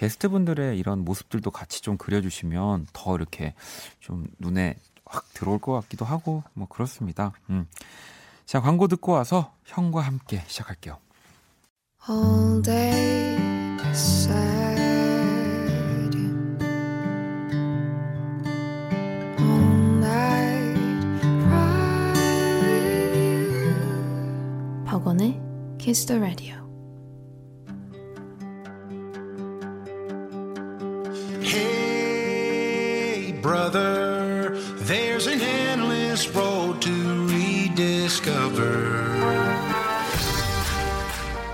[0.01, 3.53] 게스트분들의 이런 모습들도 같이 좀 그려주시면 더 이렇게
[3.98, 7.32] 좀 눈에 확 들어올 것 같기도 하고 뭐 그렇습니다.
[7.51, 7.66] 음.
[8.46, 10.98] 자 광고 듣고 와서 형과 함께 시작할게요.
[12.09, 13.36] all day
[13.92, 14.78] sad
[19.38, 20.80] all night
[21.42, 22.12] cry
[22.62, 23.74] with you
[24.86, 25.38] 박원의
[25.78, 26.69] Kiss the Radio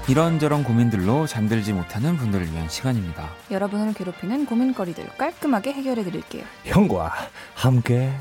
[0.09, 3.29] 이런저런 고민들로 잠들지 못하는 분들을 위한 시간입니다.
[3.51, 6.45] 여러분을 괴롭히는 고민거리들 깔끔하게 해결해 드릴게요.
[6.65, 7.13] 형과
[7.55, 8.13] 함께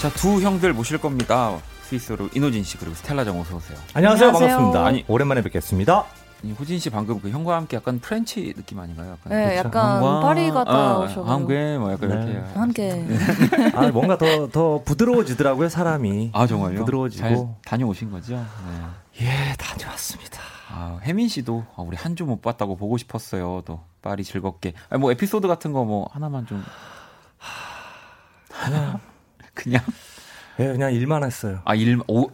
[0.00, 1.58] 자 두 형들 모실 겁니다.
[1.82, 3.76] 스윗소로우 인호진 씨 그리고 스텔라장 어서 오세요.
[3.94, 4.48] 안녕하세요, 안녕하세요.
[4.48, 4.86] 반갑습니다.
[4.86, 6.06] 아니, 오랜만에 뵙겠습니다.
[6.42, 9.10] 인호진 씨 방금 그 형과 함께 약간 French 느낌 아닌가요?
[9.12, 11.24] 약간 네, 약간 파리 갔다 오셔가지고.
[11.24, 12.32] 함께 뭐 약간 네.
[12.32, 12.58] 이렇게.
[12.58, 13.06] 함께
[13.76, 16.30] 아 뭔가 더 더 부드러워지더라고요 사람이.
[16.32, 16.78] 아 정말요?
[16.80, 17.20] 부드러워지고.
[17.28, 18.36] 잘 다녀오신 거죠?
[18.36, 19.26] 네.
[19.26, 20.40] 예 다녀왔습니다.
[20.72, 23.62] 아, 혜민 씨도 아, 우리 한 주 못 봤다고 보고 싶었어요.
[23.66, 24.72] 또 파리 즐겁게.
[24.88, 26.64] 아니, 뭐 에피소드 같은 거 뭐 하나만 좀
[28.64, 29.00] 그냥
[29.54, 29.82] 그냥
[30.58, 31.60] 예 그냥 일만 했어요.
[31.64, 32.28] 아 일 오,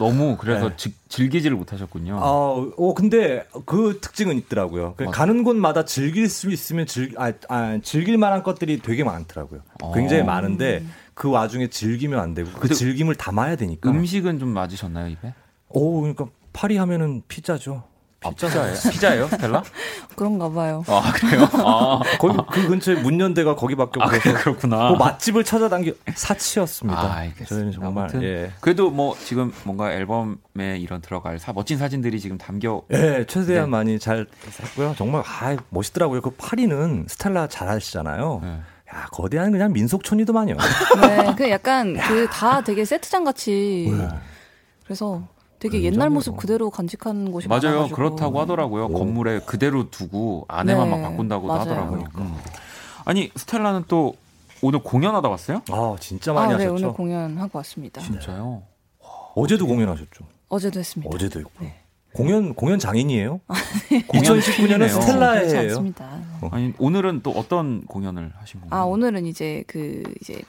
[0.00, 0.74] 너무 그래서 네.
[0.78, 2.16] 즐- 즐기지를 못하셨군요.
[2.18, 4.94] 아, 어, 근데 그 특징은 있더라고요.
[4.96, 5.18] 그 맞아.
[5.18, 9.60] 가는 곳마다 즐길 수 있으면 즐, 아, 아, 즐길 만한 것들이 되게 많더라고요.
[9.94, 10.24] 굉장히 어.
[10.24, 10.82] 많은데
[11.12, 13.90] 그 와중에 즐기면 안 되고 그 즐김을 담아야 되니까.
[13.90, 15.34] 음식은 좀 맞으셨나요 입에?
[15.68, 17.84] 오, 그러니까 파리 하면은 피자죠.
[18.22, 18.74] 아, 피자예요?
[18.90, 19.62] 피자예요, 스텔라?
[20.14, 20.84] 그런가 봐요.
[20.88, 21.48] 아 그래요?
[21.54, 24.90] 아, 거기 그 근처에 문연대가 거기밖에 아 없어서 그렇구나.
[24.92, 27.00] 그 맛집을 찾아다니 사치였습니다.
[27.00, 27.48] 아, 알겠습니다.
[27.48, 28.52] 저희는 정말 아무튼 예.
[28.60, 32.82] 그래도 뭐 지금 뭔가 앨범에 이런 들어갈 사, 멋진 사진들이 지금 담겨.
[32.92, 33.70] 예, 최대한 네.
[33.70, 34.26] 많이 잘
[34.62, 34.94] 했고요.
[34.98, 36.20] 정말 아, 멋있더라고요.
[36.20, 38.40] 그 파리는 스텔라 잘 아시잖아요.
[38.42, 38.48] 네.
[38.92, 40.56] 야, 거대한 그냥 민속촌이더만요.
[41.00, 44.08] 네, 그 약간 그 다 되게 세트장 같이 네.
[44.84, 45.22] 그래서
[45.60, 46.10] 되게 그 옛날.
[46.10, 47.62] 모습 그대로 간직한 곳이 맞아요.
[47.64, 47.96] 많아가지고.
[47.96, 48.86] 그렇다고 하더라고요.
[48.86, 48.92] 오.
[48.92, 51.60] 건물에 그대로 두고 안에만 네, 막 바꾼다고도 맞아요.
[51.60, 52.04] 하더라고요.
[52.16, 52.34] 음.
[53.04, 54.14] 아니 스텔라는 또
[54.62, 55.62] 오늘 공연하다 왔어요?
[55.70, 56.74] 아, 진짜 많이 아, 네, 하셨죠.
[56.86, 58.00] 오늘 공연하고 왔습니다.
[58.00, 58.62] 진짜요?
[59.34, 60.24] 어제도 공연하셨죠.
[60.48, 61.14] 어제도 했습니다.
[61.14, 61.50] 어제도 했고.
[61.60, 61.76] 네.
[62.12, 63.40] 공연 공연 장인이에요.
[64.08, 64.78] 공연 2019년은 신이네요.
[64.78, 65.92] 그렇지 스텔라예요.
[66.50, 68.80] 아니 오늘은 또 어떤 공연을 하신 건가요?
[68.80, 70.40] 아 오늘은 이제 그 이제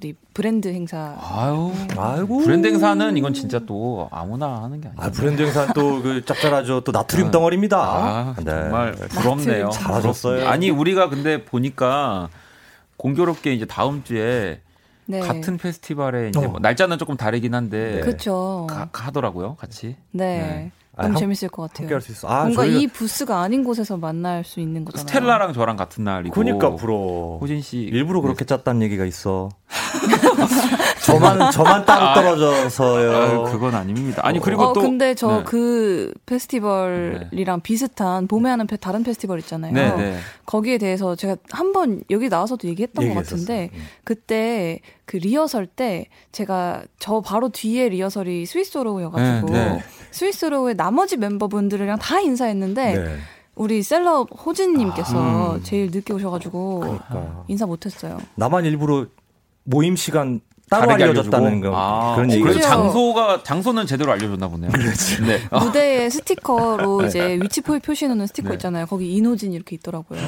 [0.00, 2.38] 우리 브랜드 행사 아유, 아이고.
[2.38, 5.02] 브랜드 행사는 이건 진짜 또 아무나 하는 게 아니에요.
[5.06, 6.80] 아, 브랜드 행사 또 그 짭짤하죠.
[6.80, 7.76] 또 나트륨 덩어리입니다.
[7.78, 8.44] 아, 네.
[8.44, 9.64] 정말 부럽네요.
[9.66, 9.70] 나트륨.
[9.70, 10.48] 잘하셨어요.
[10.48, 12.30] 아니 우리가 근데 보니까
[12.96, 14.60] 공교롭게 이제 다음 주에
[15.04, 15.20] 네.
[15.20, 16.48] 같은 페스티벌에 이제 어.
[16.48, 18.00] 뭐 날짜는 조금 다르긴 한데 네.
[18.00, 18.66] 그렇죠.
[18.70, 19.96] 가, 하더라고요 같이.
[20.12, 20.38] 네.
[20.38, 20.72] 네.
[21.00, 21.84] 아, 너무 함- 재밌을 것 같아요.
[21.86, 22.28] 함께 할 수 있어.
[22.28, 25.06] 아, 뭔가 저희가- 이 부스가 아닌 곳에서 만날 수 있는 거잖아요.
[25.06, 26.34] 스텔라랑 저랑 같은 날이고.
[26.34, 27.38] 그니까 부러워.
[27.38, 29.48] 호진 씨 일부러 그렇게 짰다는 얘기가 있어.
[31.04, 33.12] 저만 저만 따로 아, 떨어져서요.
[33.16, 34.20] 아유, 그건 아닙니다.
[34.24, 35.42] 아니 그리고 어, 또 근데 저 네.
[35.44, 39.72] 그 페스티벌이랑 비슷한 봄에 하는 페- 다른 페스티벌 있잖아요.
[39.72, 40.16] 네, 네.
[40.46, 43.40] 거기에 대해서 제가 한 번 여기 나와서도 얘기했던 것 얘기했었어요.
[43.46, 43.82] 같은데 음.
[44.04, 49.82] 그때 그 리허설 때 제가 저 바로 뒤에 리허설이 스윗소로우여가지고 네, 네.
[50.10, 53.16] 스윗소로우의 나머지 멤버분들이랑 다 인사했는데 네.
[53.54, 55.60] 우리 셀럽 호진님께서 아, 음.
[55.62, 57.44] 제일 늦게 오셔가지고 그러니까.
[57.48, 58.18] 인사 못했어요.
[58.36, 59.06] 나만 일부러
[59.64, 60.40] 모임 시간
[60.70, 61.60] 따로 다르게 알려줬다는.
[61.60, 62.42] 거 아, 그런 어, 얘기.
[62.42, 62.68] 그래도 그죠?
[62.68, 64.70] 장소가 장소는 제대로 알려줬나 보네요.
[64.72, 65.20] 그렇지.
[65.22, 65.40] 네.
[65.50, 68.54] 아, 무대에 스티커로 이제 위치 포 표시해놓는 스티커 네.
[68.54, 68.86] 있잖아요.
[68.86, 70.20] 거기 인호진 이렇게 있더라고요.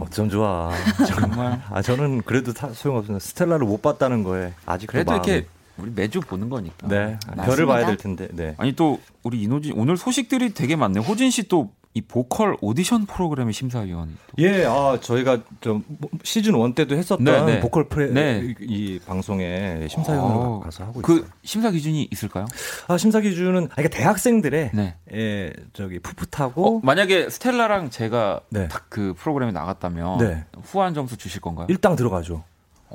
[0.00, 0.70] 어쩜 좋아.
[1.06, 1.60] 정말.
[1.70, 3.18] 아 저는 그래도 다 소용없어요.
[3.18, 5.46] 스텔라를 못 봤다는 거에 아직도 그래도 마음이- 이렇게
[5.78, 6.88] 우리 매주 보는 거니까.
[6.88, 7.44] 네 맞습니다.
[7.44, 8.28] 별을 봐야 될 텐데.
[8.32, 8.54] 네.
[8.58, 11.02] 아니 또 우리 이노진 오늘 소식들이 되게 많네요.
[11.02, 14.16] 호진 씨또 이 보컬 오디션 프로그램의 심사위원.
[14.26, 14.42] 또.
[14.42, 15.84] 예, 아 저희가 좀
[16.24, 17.60] 시즌 1 때도 했었던 네, 네.
[17.60, 18.54] 보컬 프레 네.
[18.60, 21.28] 이 방송에 심사위원으로 어, 가서 하고 그 있어요.
[21.44, 22.46] 심사 기준이 있을까요?
[22.88, 24.96] 아 심사 기준은 아, 그러니까 대학생들의 네.
[25.12, 28.66] 예 저기 풋풋하고 어, 만약에 스텔라랑 제가 네.
[28.66, 30.44] 딱그 프로그램에 나갔다면 네.
[30.64, 31.66] 후한 점수 주실 건가요?
[31.70, 32.42] 일당 들어가죠.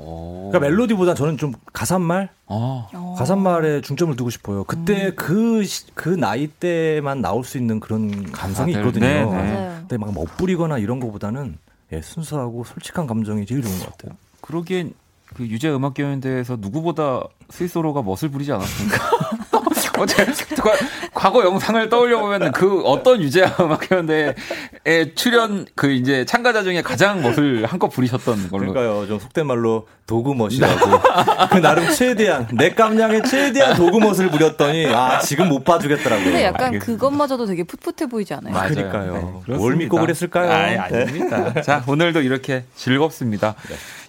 [0.00, 0.50] 오.
[0.50, 2.88] 그러니까 멜로디보다 저는 좀 가사말 어.
[2.92, 3.14] 어.
[3.18, 4.64] 가사말에 중점을 두고 싶어요.
[4.64, 5.16] 그때 음.
[5.16, 8.72] 그그 나이 때만 나올 수 있는 그런 감성이.
[8.72, 9.06] 있거든요.
[9.06, 9.76] 네, 네.
[9.80, 11.58] 근데 막 멋부리거나 이런 거보다는
[11.92, 14.16] 예, 순수하고 솔직한 감정이 제일 좋은 것 같아요.
[14.40, 14.94] 그러기엔
[15.34, 18.98] 그 유재 음악교연대에서 누구보다 스위스로가 멋을 부리지 않았습니까?
[20.00, 20.74] 어제 과-
[21.14, 24.34] 과거 영상을 떠올려 보면 그 어떤 유재 음악교연대에
[25.14, 28.72] 출연 그 이제 참가자 중에 가장 멋을 한껏 부리셨던 걸로.
[28.72, 29.06] 그러니까요.
[29.06, 31.00] 좀 속된 말로 도구 멋이라고.
[31.50, 36.24] 그 나름 최대한 내 깜냥의 최대한 도구 멋을 부렸더니 아 지금 못 봐주겠더라고요.
[36.24, 36.86] 근데 약간 알겠습니다.
[36.86, 38.52] 그것마저도 되게 풋풋해 보이지 않아요?
[38.52, 38.68] 맞아요.
[38.74, 39.42] 그러니까요.
[39.46, 39.76] 네, 뭘.
[39.76, 40.50] 믿고 그랬을까요?
[40.50, 40.78] 아이, 네.
[40.78, 41.60] 아닙니다.
[41.62, 43.54] 자, 오늘도 이렇게 즐겁습니다.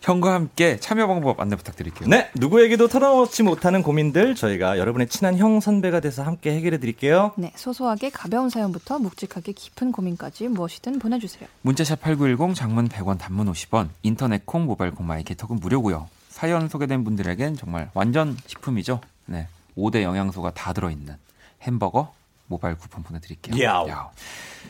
[0.02, 2.10] 형과 함께 참여 방법 안내 부탁드릴게요.
[2.10, 7.34] 네, 누구에게도 털어놓지 못하는 고민들 저희가 여러분의 친한 형 선배가 돼서 함께 해결해 드릴게요.
[7.38, 11.48] 네, 소소하게 가벼운 사연부터 묵직하게 깊은 고민까지 무엇이든 보내주세요.
[11.62, 16.10] 문자샵 8910 장문 100원 단문 50원 인터넷 콩 모바일 콩 my K 톡은 무료고요.
[16.30, 19.02] 사연 소개된 분들에겐 정말 완전 식품이죠.
[19.28, 19.48] 네.
[19.78, 21.16] 5대 영양소가 다 들어있는
[21.62, 22.12] 햄버거
[22.48, 23.64] 모바일 쿠폰 보내드릴게요.
[23.64, 23.88] 야오.
[23.88, 24.10] 야오.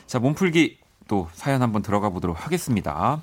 [0.07, 0.77] 자 몸풀기
[1.07, 3.21] 또 사연 한번 들어가 보도록 하겠습니다.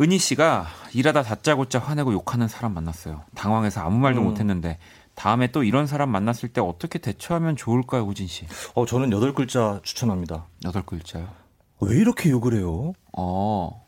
[0.00, 3.22] 은희 씨가 일하다 다짜고짜 화내고 욕하는 사람 만났어요.
[3.34, 4.24] 당황해서 아무 말도 음.
[4.24, 4.78] 못했는데
[5.14, 8.46] 다음에 또 이런 사람 만났을 때 어떻게 대처하면 좋을까요, 우진 씨?
[8.74, 10.46] 어, 저는 여덟 글자 추천합니다.
[10.64, 11.28] 여덟 글자요.
[11.80, 12.94] 왜 이렇게 욕을 해요?
[13.12, 13.84] 어,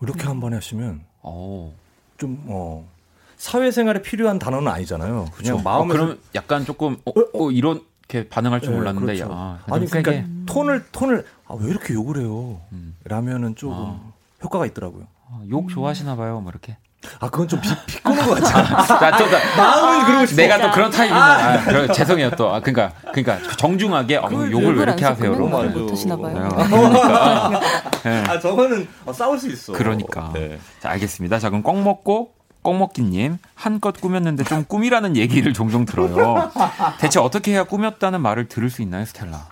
[0.00, 1.74] 이렇게 한 번에 하시면 어.
[2.16, 2.88] 좀 어.
[3.36, 5.26] 사회생활에 필요한 단어는 아니잖아요.
[5.34, 9.30] 그냥 어, 마음에서 그럼 약간 조금 어, 어, 이렇게 반응할 줄 네, 몰랐는데 그렇죠.
[9.32, 10.02] 야, 아니 좀 세게.
[10.02, 12.60] 그러니까 톤을 톤을 아, 왜 이렇게 욕을 해요?
[12.72, 12.96] 음.
[13.04, 14.00] 라면은 조금 아.
[14.42, 15.06] 효과가 있더라고요.
[15.32, 16.76] 어, 욕 좋아하시나 봐요, 뭐 이렇게.
[17.18, 18.62] 아 그건 좀 비, 비꼬는 것 같아.
[19.10, 20.40] 나 또, 나, 마음은 그러고 싶어.
[20.42, 21.20] 내가 또 그런 타입인데.
[21.20, 22.54] 아, 그래, 죄송해요 또.
[22.54, 25.32] 아, 그러니까 그러니까 정중하게 어, 욕을 왜 이렇게 안 하세요?
[25.32, 25.50] 그러면.
[25.50, 26.34] 말을 못 하시나 봐요.
[26.34, 27.60] 네, 그러니까.
[28.04, 28.24] 네.
[28.28, 29.72] 아 저거는 어, 싸울 수 있어.
[29.72, 30.30] 그러니까.
[30.34, 30.58] 네.
[30.80, 31.40] 자, 알겠습니다.
[31.40, 36.52] 자, 그럼 꼭 먹고 꽁먹기님 한껏 꾸몄는데 좀 꿈이라는 얘기를 종종 들어요.
[37.00, 39.48] 대체 어떻게 해야 꾸몄다는 말을 들을 수 있나요, 스텔라?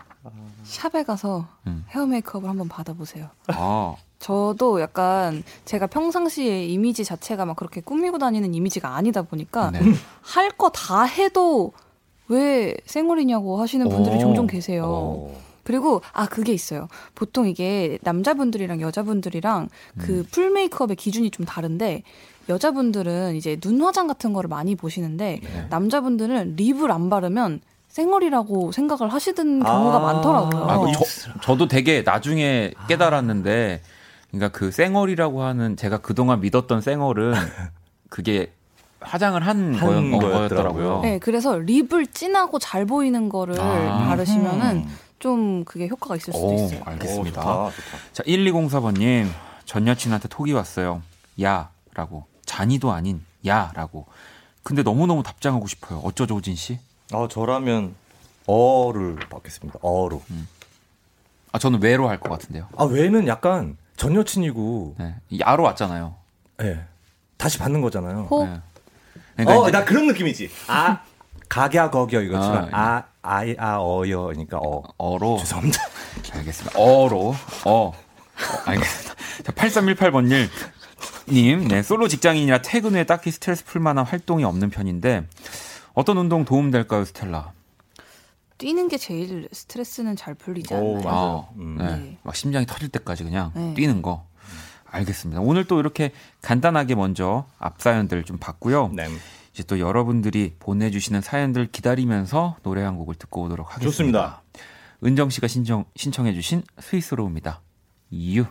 [0.71, 1.85] 샵에 가서 음.
[1.91, 3.29] 헤어 메이크업을 한번 받아보세요.
[3.49, 9.81] 아, 저도 약간 제가 평상시에 이미지 자체가 막 그렇게 꾸미고 다니는 이미지가 아니다 보니까 네.
[10.23, 11.73] 할거 다 해도
[12.29, 14.21] 왜 쌩얼이냐고 하시는 분들이 오.
[14.21, 14.85] 종종 계세요.
[14.87, 15.41] 어.
[15.65, 16.89] 그리고 아 그게 있어요.
[17.15, 19.69] 보통 이게 남자분들이랑 여자분들이랑
[19.99, 22.03] 그풀 메이크업의 기준이 좀 다른데
[22.49, 25.67] 여자분들은 이제 눈 화장 같은 거를 많이 보시는데 네.
[25.71, 27.61] 남자분들은 립을 안 바르면
[27.91, 29.99] 쌩얼이라고 생각을 하시는 경우가 아.
[30.01, 30.65] 많더라고요.
[30.65, 33.83] 아, 그 저, 저도 되게 나중에 깨달았는데,
[34.31, 37.35] 그러니까 그 쌩얼이라고 하는 제가 그동안 믿었던 쌩얼은
[38.09, 38.53] 그게
[39.01, 40.21] 화장을 한, 한 거였, 거였더라고요.
[40.21, 41.01] 거였 더라고요.
[41.03, 44.07] 네, 그래서 립을 진하고 잘 보이는 거를 아.
[44.09, 44.87] 바르시면은
[45.19, 46.81] 좀 그게 효과가 있을 수도 오, 있어요.
[46.85, 47.41] 알겠습니다.
[47.41, 47.99] 오, 좋다, 좋다.
[48.13, 49.29] 자, 1204번님,
[49.65, 51.03] 전 여친한테 톡이 왔어요.
[51.43, 52.25] 야, 라고.
[52.47, 54.07] 잔이도 아닌, 야, 라고.
[54.63, 55.99] 근데 너무너무 답장하고 싶어요.
[56.01, 56.79] 어쩌죠, 우진 씨?
[57.13, 57.95] 아 저라면
[58.47, 59.79] 어를 받겠습니다.
[59.83, 60.23] 어로.
[61.53, 62.69] 아, 저는 왜로 할 것 같은데요.
[62.77, 65.15] 아 왜는 약간 전 여친이고, 네.
[65.41, 66.15] 야로 왔잖아요.
[66.63, 66.81] 예.
[67.37, 68.29] 다시 받는 거잖아요.
[68.31, 68.45] 호?
[68.47, 68.61] 네.
[69.37, 70.51] 그러니까 어, 이제 나 그런 느낌이지.
[70.69, 71.01] 아,
[71.49, 74.83] 각야 거겨 이거처럼 아, 아, 아이, 아, 어여니까 어.
[74.97, 75.39] 어로.
[75.39, 75.79] 죄송합니다.
[76.35, 76.79] 알겠습니다.
[76.79, 77.35] 어로.
[77.67, 77.93] 어.
[78.67, 79.15] 알겠습니다.
[79.45, 80.49] 자, 8318번님.
[81.29, 85.25] 님, 네, 솔로 직장인이라 퇴근 후에 딱히 스트레스 풀 만한 활동이 없는 편인데,
[85.95, 87.53] 어떤 운동 도움될까요, 스텔라?
[88.59, 91.01] 뛰는 게 제일 스트레스는 잘 풀리지 않나요?
[91.07, 91.77] 아, 음.
[91.79, 91.97] 네.
[91.97, 92.19] 네.
[92.23, 93.75] 막 심장이 터질 때까지 그냥 네.
[93.75, 94.27] 뛰는 거.
[94.93, 95.41] 알겠습니다.
[95.41, 96.11] 오늘 또 이렇게
[96.43, 98.91] 간단하게 먼저 앞 사연들 좀 봤고요.
[98.93, 99.09] 네.
[99.53, 103.91] 이제 또 여러분들이 보내주시는 사연들 기다리면서 노래 한 곡을 듣고 오도록 하겠습니다.
[103.91, 104.43] 좋습니다.
[105.05, 107.61] 은정 씨가 신청, 신청해주신 스위스로입니다.
[108.11, 108.45] 이유.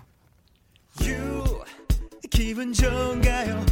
[2.32, 3.66] 기분 좋은가요?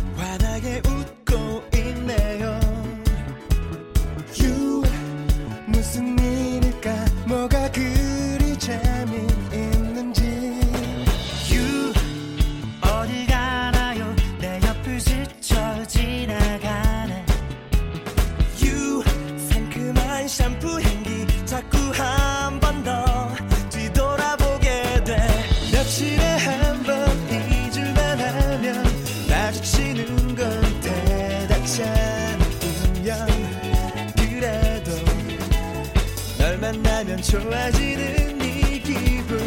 [37.28, 39.38] 좋아지는 이 기분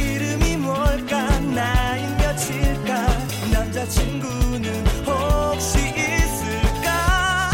[0.00, 3.06] 이름이 뭘까 나이 몇일까
[3.52, 7.50] 남자친구는 혹시 있을까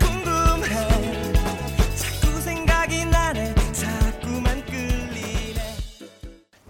[0.00, 0.68] 궁금해
[1.96, 5.60] 자꾸 생각이 나네 자꾸만 끌리네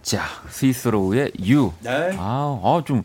[0.03, 1.73] 자, 스위스로우의 유.
[1.83, 2.17] 네.
[2.19, 3.05] 아, 아, 좀,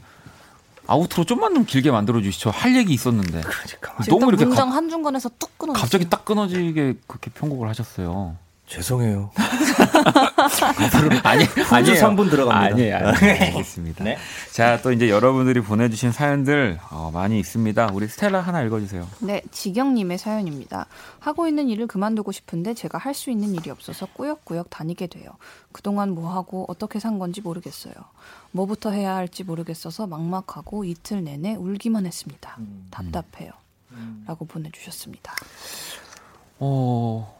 [0.87, 2.49] 아우트로 좀만 좀 길게 만들어 주시죠.
[2.49, 3.41] 할 얘기 있었는데.
[3.41, 4.03] 그러니까.
[4.09, 5.73] 너무 딱 이렇게 문장 갑, 한 중간에서 뚝 끊어.
[5.73, 8.41] 갑자기 딱 끊어지게 그렇게 편곡을 하셨어요.
[8.65, 9.29] 죄송해요.
[11.23, 12.01] 아니, 아니에요.
[12.01, 12.73] 3분 들어갑니다.
[12.73, 12.95] 아니에요.
[12.97, 13.41] 아니에요.
[13.41, 14.03] 알겠습니다.
[14.03, 14.17] 네.
[14.51, 17.91] 자, 또 이제 여러분들이 보내주신 사연들 어, 많이 있습니다.
[17.93, 19.07] 우리 스텔라 하나 읽어주세요.
[19.19, 20.87] 네, 지경님의 사연입니다.
[21.19, 25.29] 하고 있는 일을 그만두고 싶은데 제가 할 수 있는 일이 없어서 꾸역꾸역 다니게 돼요.
[25.71, 27.93] 그동안 뭐 하고 어떻게 산 건지 모르겠어요.
[28.51, 32.57] 뭐부터 해야 할지 모르겠어서 막막하고 이틀 내내 울기만 했습니다.
[32.89, 33.51] 답답해요.
[34.25, 35.35] 라고 보내주셨습니다.
[36.59, 37.39] 어,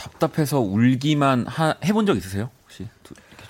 [0.00, 2.48] 답답해서 울기만 하, 해본 적 있으세요?
[2.64, 2.88] 혹시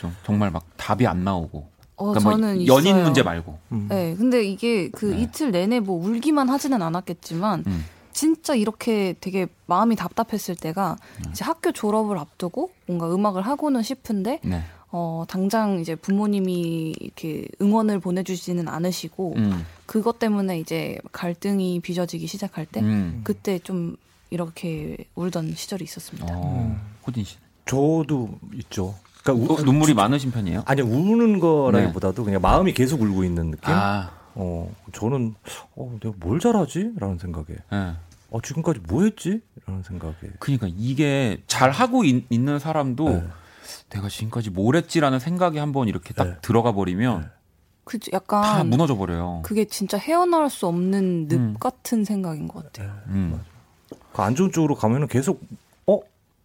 [0.01, 1.69] 좀 정말 막 답이 안 나오고.
[1.97, 3.05] 어, 그러니까 뭐 저는 연인 있어요.
[3.05, 3.59] 문제 말고.
[3.89, 5.23] 네, 근데 이게 그 네.
[5.23, 7.85] 이틀 내내 뭐 울기만 하지는 않았겠지만 음.
[8.13, 11.31] 진짜 이렇게 되게 마음이 답답했을 때가 음.
[11.31, 14.63] 이제 학교 졸업을 앞두고 뭔가 음악을 하고는 싶은데 네.
[14.91, 19.65] 어, 당장 이제 부모님이 이렇게 응원을 보내주지는 않으시고 음.
[19.87, 23.21] 그것 때문에 이제 갈등이 빚어지기 시작할 때 음.
[23.23, 23.97] 그때 좀
[24.31, 26.29] 이렇게 울던 시절이 있었습니다.
[26.31, 26.77] 어,
[27.07, 27.37] 호진 씨.
[27.67, 28.95] 저도 있죠.
[29.23, 30.63] 그러니까 어, 눈물이 많으신 편이에요?
[30.67, 33.73] 아니 우는 거라기보다도 그냥 마음이 계속 울고 있는 느낌.
[33.75, 35.35] 아, 어 저는
[35.77, 37.47] 어 내가 뭘 잘하지?라는 생각에.
[37.73, 37.93] 예.
[38.31, 40.15] 어 지금까지 뭐 했지?라는 생각에.
[40.39, 43.27] 그러니까 이게 잘 하고 있, 는 사람도 네.
[43.91, 46.37] 내가 지금까지 뭘 했지라는 생각이 한번 이렇게 딱 네.
[46.41, 47.31] 들어가 버리면
[47.85, 49.41] 그다 약간 무너져 버려요.
[49.45, 51.57] 그게 진짜 헤어나올 수 없는 늪 음.
[51.59, 52.97] 같은 생각인 것 같아요.
[53.09, 53.41] 음.
[54.13, 55.41] 그 안 좋은 쪽으로 가면은 계속
[55.87, 56.01] 어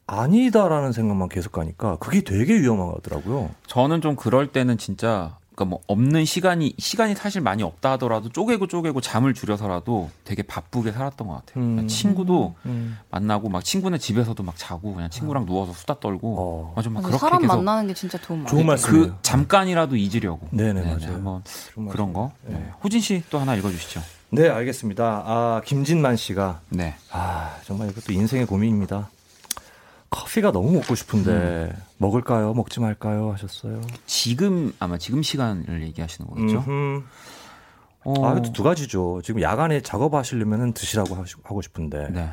[0.08, 3.50] 아니다라는 생각만 계속 가니까 그게 되게 위험하더라고요.
[3.68, 8.68] 저는 좀 그럴 때는 진짜 그러니까 뭐 없는 시간이 시간이 사실 많이 없다 하더라도 쪼개고
[8.68, 11.64] 쪼개고 잠을 줄여서라도 되게 바쁘게 살았던 것 같아요.
[11.64, 11.88] 음.
[11.88, 12.98] 친구도 음.
[13.10, 16.74] 만나고 막 친구네 집에서도 막 자고 그냥 친구랑 누워서 수다 떨고 어.
[16.76, 18.92] 맞아 막 맞아, 그렇게 사람 계속 만나는 게 진짜 도움 많이 좋은.
[18.92, 20.48] 그 잠깐이라도 잊으려고.
[20.52, 21.14] 네네, 맞아요.
[21.16, 21.42] 한번
[21.74, 22.32] 정말 그런 거.
[22.46, 22.56] 네.
[22.56, 22.72] 네.
[22.84, 24.02] 호진 씨 또 하나 읽어주시죠.
[24.32, 25.24] 네 알겠습니다.
[25.26, 26.96] 아 김진만 씨가 네.
[27.12, 29.10] 아 정말 이것도 인생의 고민입니다.
[30.10, 31.74] 커피가 너무 먹고 싶은데 음.
[31.98, 32.54] 먹을까요?
[32.54, 33.32] 먹지 말까요?
[33.34, 33.82] 하셨어요.
[34.06, 36.64] 지금 아마 지금 시간을 얘기하시는 거겠죠?
[36.68, 37.04] 음흠.
[38.06, 39.22] 어, 아, 이것도 두 가지죠.
[39.24, 42.30] 지금 야간에 작업하시려면 드시라고 하고 싶은데 네.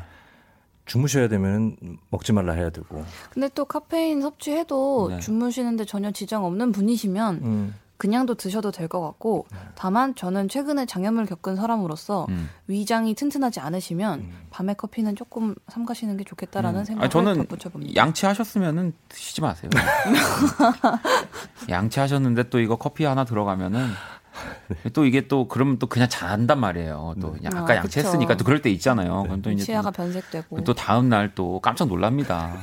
[0.85, 1.75] 주무셔야 되면
[2.09, 3.03] 먹지 말라 해야 되고.
[3.31, 5.19] 근데 또 카페인 섭취해도 네.
[5.19, 7.75] 주무시는데 전혀 지장 없는 분이시면 음.
[8.03, 9.45] 그냥도 드셔도 될 것 같고
[9.75, 12.49] 다만 저는 최근에 장염을 겪은 사람으로서 음.
[12.67, 14.33] 위장이 튼튼하지 않으시면 음.
[14.51, 16.85] 밤에 커피는 조금 삼가시는 게 좋겠다라는 음.
[16.85, 17.95] 생각을 저는 덧붙여봅니다.
[17.95, 19.69] 양치하셨으면은 드시지 마세요.
[21.69, 23.87] 양치하셨는데 또 이거 커피 하나 들어가면은
[24.93, 27.15] 또 이게 또 그러면 또 그냥 잔단 말이에요.
[27.21, 28.37] 또 그냥 아까 아, 양치했으니까 그쵸.
[28.39, 29.23] 또 그럴 때 있잖아요.
[29.23, 32.57] 그럼 또 이제 치아가 또, 변색되고 또 다음 날 또 깜짝 놀랍니다.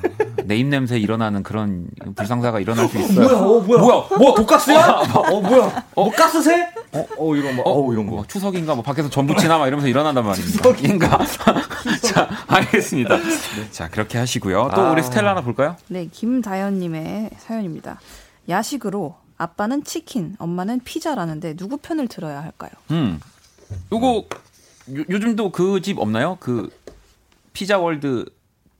[0.44, 3.36] 내 입 냄새 일어나는 그런 불상사가 일어날 수 있어요.
[3.36, 3.80] 어, 뭐야?
[3.80, 4.08] 뭐야?
[4.18, 5.02] 뭐 독가스야?
[5.14, 5.84] 어, 뭐야?
[5.94, 6.68] 뭐 가스새?
[6.92, 7.62] 어, 어 이런 거.
[7.64, 8.16] 어, 이런 거.
[8.16, 10.70] 뭐 추석인가 뭐 밖에서 전부 치나 막 이러면서 일어난단 말입니다.
[10.82, 11.18] 인가?
[12.02, 13.16] 자, 알겠습니다.
[13.70, 14.70] 자, 그렇게 하시고요.
[14.74, 14.90] 또 아.
[14.90, 15.76] 우리 스텔라 하나 볼까요?
[15.88, 18.00] 네, 김다현 님의 사연입니다.
[18.48, 22.70] 야식으로 아빠는 치킨, 엄마는 피자라는데 누구 편을 들어야 할까요?
[22.90, 23.18] 음.
[23.90, 24.26] 요거
[24.96, 26.36] 요, 요즘도 그 집 없나요?
[26.40, 26.68] 그
[27.54, 28.26] 피자 월드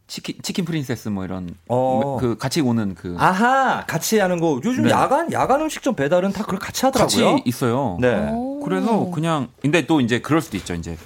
[0.06, 2.18] 치킨 치킨 프린세스 뭐 이런 어.
[2.20, 4.61] 그 같이 오는 그 아하, 같이 하는 거.
[4.62, 4.90] 요즘 네.
[4.90, 7.42] 야간 야간 음식점 배달은 다 그걸 같이 같이 하더라고요.
[7.46, 7.96] 있어요.
[7.98, 8.28] 네.
[8.30, 8.61] 오.
[8.61, 10.74] 그래서 그냥 근데 또 이제 그럴 수도 있죠.
[10.74, 10.98] 이제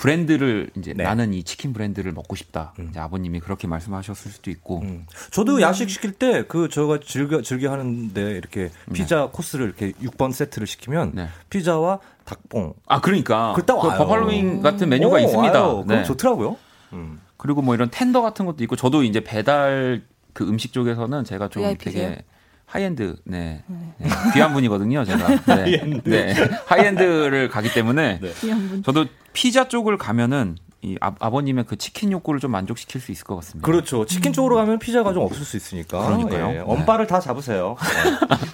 [0.00, 1.04] 브랜드를 이제 네.
[1.04, 2.72] 나는 이 치킨 브랜드를 먹고 싶다.
[2.78, 2.88] 음.
[2.90, 4.80] 이제 아버님이 그렇게 말씀하셨을 수도 있고.
[4.80, 5.04] 음.
[5.30, 10.66] 저도 야식 시킬 때 그 저가 즐겨 즐겨 하는데 이렇게 피자 코스를 이렇게 6번 세트를
[10.66, 11.28] 시키면 네.
[11.50, 13.98] 피자와 닭봉 아 그러니까 그딱 그 와요.
[13.98, 15.60] 버팔로윙 같은 메뉴가 오, 있습니다.
[15.62, 15.84] 와요.
[15.84, 16.04] 그럼 네.
[16.04, 16.56] 좋더라고요.
[16.94, 17.20] 음.
[17.36, 21.62] 그리고 뭐 이런 tender 같은 것도 있고 저도 이제 배달 그 음식 쪽에서는 제가 좀
[21.62, 22.08] VIP 세요?
[22.08, 22.24] 되게
[22.70, 24.08] 하이엔드 네, 네.
[24.32, 25.54] 귀한 분이거든요 제가 네.
[25.54, 26.34] 하이엔드 네.
[26.66, 28.82] high-end를 가기 때문에 분.
[28.84, 33.36] 저도 피자 쪽을 가면은 이 아, 아버님의 그 치킨 욕구를 좀 만족시킬 수 있을 것
[33.36, 33.66] 같습니다.
[33.66, 34.06] 그렇죠.
[34.06, 36.06] 치킨 쪽으로 가면 피자가 좀 없을 수 있으니까.
[36.06, 36.48] 그러니까요.
[36.48, 36.58] 예, 네.
[36.60, 37.76] 엄빠를 다 잡으세요.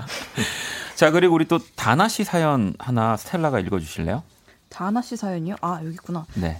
[0.96, 4.24] 자 그리고 우리 또 다나 씨 사연 하나 스텔라가 읽어주실래요?
[4.70, 5.56] 다하나 씨 사연이요?
[5.60, 6.26] 아 여기 있구나.
[6.34, 6.58] 네.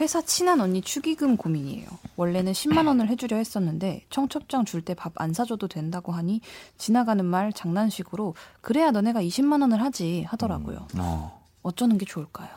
[0.00, 1.86] 회사 친한 언니 축의금 고민이에요.
[2.16, 6.40] 원래는 10만 원을 해주려 했었는데 청첩장 줄 때 밥 안 사줘도 된다고 하니
[6.78, 10.88] 지나가는 말 장난식으로 그래야 너네가 20만 원을 하지 하더라고요.
[10.98, 11.42] 어.
[11.62, 12.48] 어쩌는 게 좋을까요?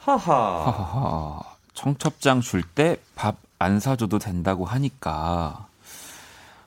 [0.00, 0.34] 하하.
[0.66, 1.40] 하하하.
[1.74, 5.66] 청첩장 줄 때 밥 안 사줘도 된다고 하니까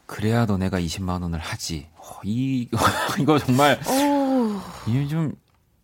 [0.07, 1.87] 그래야 너네가 20만 원을 하지.
[1.97, 2.67] 어, 이
[3.21, 5.33] 이거 정말 어 이게 좀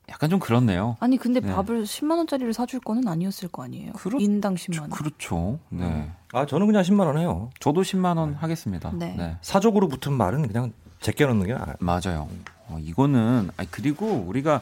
[0.09, 0.97] 약간 좀 그렇네요.
[0.99, 1.51] 아니 근데 네.
[1.53, 3.93] 밥을 10만 원짜리를 사줄 거는 아니었을 거 아니에요.
[3.93, 4.89] 그렇- 인당 10만 원.
[4.91, 5.59] 그렇죠.
[5.69, 6.11] 네.
[6.31, 7.49] 아 저는 그냥 10만 원 해요.
[7.59, 8.91] 저도 10만 원 하겠습니다.
[8.93, 9.15] 네.
[9.17, 9.37] 네.
[9.41, 11.73] 사족으로 붙은 말은 그냥 제껴놓는 게 나아요.
[11.79, 12.29] 맞아요.
[12.67, 14.61] 어, 이거는 아니 그리고 우리가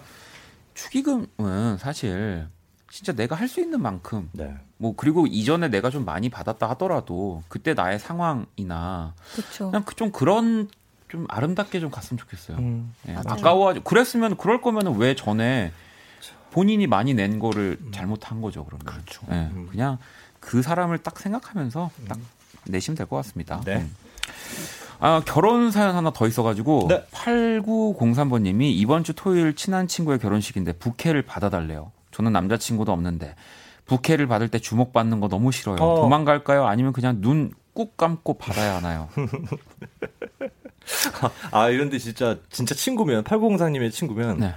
[0.73, 2.47] 축의금은 사실
[2.89, 4.53] 진짜 내가 할 수 있는 만큼 네.
[4.77, 9.65] 뭐 그리고 이전에 내가 좀 많이 받았다 하더라도 그때 나의 상황이나 그렇죠.
[9.71, 10.69] 그냥 그- 좀 그런
[11.14, 12.57] 좀 아름답게 좀 갔으면 좋겠어요.
[12.57, 12.91] 음.
[13.07, 13.14] 예.
[13.28, 15.72] 아까워 그랬으면 그럴 거면은 왜 전에
[16.49, 18.84] 본인이 많이 낸 거를 잘못한 거죠 그러면.
[18.84, 19.22] 그렇죠.
[19.70, 19.99] 그냥
[20.39, 22.18] 그 사람을 딱 생각하면서 딱
[22.66, 23.61] 내시면 될 것 같습니다.
[23.64, 23.76] 네.
[23.76, 23.95] 음.
[24.99, 27.05] 아, 결혼 사연 하나 더 있어가지고 네.
[27.11, 31.91] 8903번님이 이번 주 토요일 친한 친구의 결혼식인데 부케를 받아달래요.
[32.09, 33.36] 저는 남자친구도 없는데
[33.86, 35.76] 부케를 받을 때 주목받는 거 너무 싫어요.
[35.76, 35.95] 어.
[36.01, 36.66] 도망갈까요?
[36.66, 39.09] 아니면 그냥 눈 꾹 감고 받아야 하나요?
[41.51, 44.53] 아 이런데 진짜 진짜 친구면 8904님의 친구면 네.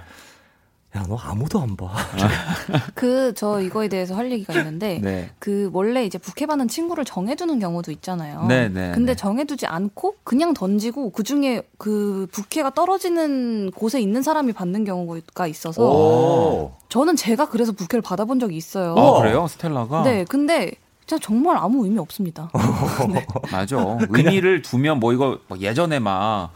[0.95, 1.93] 야 너 아무도 안 봐.
[2.95, 5.29] 그 저 이거에 대해서 할 얘기가 있는데 네.
[5.37, 8.45] 그 원래 이제 부케 받는 친구를 정해두는 경우도 있잖아요.
[8.47, 9.15] 네, 네, 근데 네.
[9.15, 15.83] 정해두지 않고 그냥 던지고 그 중에 그 부케가 떨어지는 곳에 있는 사람이 받는 경우가 있어서
[15.83, 16.71] 오.
[16.89, 18.95] 저는 제가 그래서 부케를 받아본 적이 있어요.
[18.97, 19.45] 아, 그래요?
[19.47, 20.03] 스텔라가?
[20.03, 20.71] 네, 근데
[21.07, 22.51] 진짜 정말 아무 의미 없습니다.
[23.13, 23.25] 네.
[23.51, 23.97] 맞아.
[24.09, 26.49] 의미를 두면 뭐 이거 막 예전에 막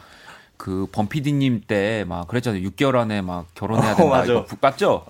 [0.57, 2.61] 그 범피디님 때 막 그랬잖아요.
[2.69, 4.11] 6개월 안에 막 결혼해야 어, 된다.
[4.17, 4.31] 맞아.
[4.31, 5.03] 이거 북 봤죠?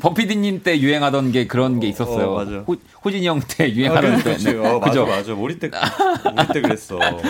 [0.00, 2.32] 범피디님 때 유행하던 게 그런 게 있었어요.
[2.32, 2.50] 어, 맞아.
[2.66, 4.22] 호, 호진이 형 때 유행하던 때.
[4.22, 4.56] 그렇지.
[4.56, 5.34] 어, 맞아 맞아.
[5.34, 5.70] 우리 때
[6.24, 6.96] 우리 때 그랬어.
[6.96, 7.20] 맞아.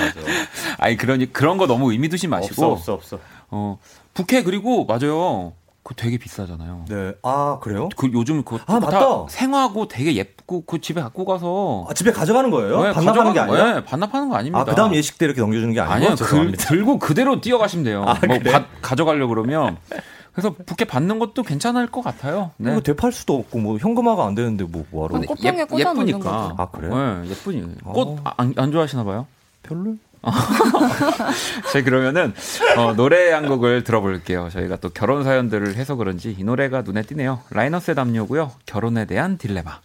[0.78, 2.64] 아니 그러니 그런 거 너무 의미 두지 마시고.
[2.66, 3.18] 없어 없어 없어.
[3.50, 3.78] 어
[4.14, 5.54] 부케 그리고 맞아요.
[5.82, 6.84] 그거 되게 비싸잖아요.
[6.88, 7.12] 네.
[7.22, 7.88] 아 그래요?
[7.96, 9.26] 그 요즘 그거 아, 다 맞다.
[9.28, 12.82] 생화고 되게 예쁘고 그 집에 갖고 가서 아, 집에 가져가는 거예요?
[12.82, 13.74] 네, 반납하는 게 아니야?
[13.74, 14.60] 네, 반납하는 거 아닙니다.
[14.60, 16.52] 아 그다음 예식 때 이렇게 넘겨주는 게 아니고 아니요, 그.
[16.52, 18.02] 들고 그대로 뛰어가시면 돼요.
[18.06, 18.52] 아, 뭐 그래?
[18.52, 19.78] 받- 가져가려고 그러면.
[20.32, 22.52] 그래서 부케 받는 것도 괜찮을 것 같아요.
[22.56, 22.70] 네.
[22.70, 25.12] 이거 되팔 수도 없고 뭐 현금화가 안 되는데 뭐 뭐하러?
[25.14, 26.30] 근데 꽃병에 꽂아 놓는 예쁘니까.
[26.30, 26.54] 거죠.
[26.58, 27.22] 아, 그래요?
[27.24, 27.64] 네, 예쁘니.
[27.84, 27.92] 어.
[27.92, 29.26] 꽃안 안 좋아하시나 봐요?
[29.64, 29.96] 별로?
[31.72, 32.34] 자, 그러면은
[32.76, 34.50] 어, 노래 한 곡을 들어볼게요.
[34.50, 37.40] 저희가 또 결혼 사연들을 해서 그런지 이 노래가 눈에 띄네요.
[37.50, 38.52] 라이너스의 담요고요.
[38.66, 39.80] 결혼에 대한 딜레마.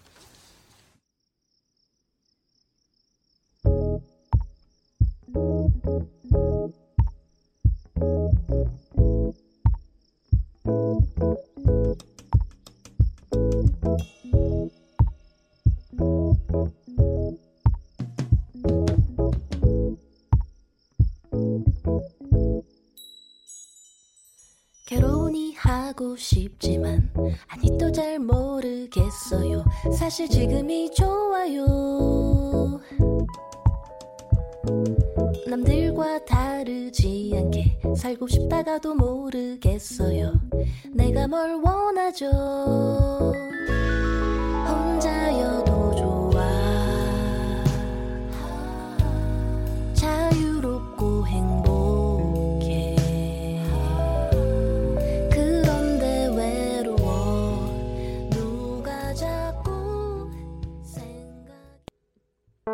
[24.96, 27.12] 결혼이 하고 싶지만
[27.50, 29.66] 아니 또 잘 모르겠어요.
[29.98, 32.80] 사실 지금이 좋아요.
[35.48, 40.34] 남들과 다르지 않게 살고 싶다가도 모르겠어요.
[40.93, 42.32] 내가 뭘 원하죠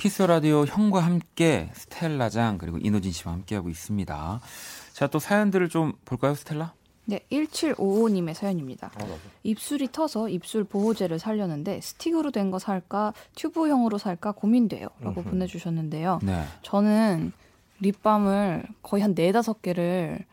[0.00, 4.40] Kiss the Radio 형과 함께 스텔라장 그리고 인호진 씨와 함께하고 있습니다.
[4.94, 6.72] 자, 또 사연들을 좀 볼까요, 스텔라?
[7.04, 8.90] 네, 1755님의 사연입니다.
[9.42, 14.88] 입술이 터서 입술 보호제를 살려는데 스틱으로 된 거 살까 튜브형으로 살까 고민돼요.
[15.00, 16.20] 라고 보내 주셨는데요.
[16.22, 16.44] 네.
[16.62, 17.32] 저는
[17.80, 20.24] 립밤을 거의 한 네다섯 개를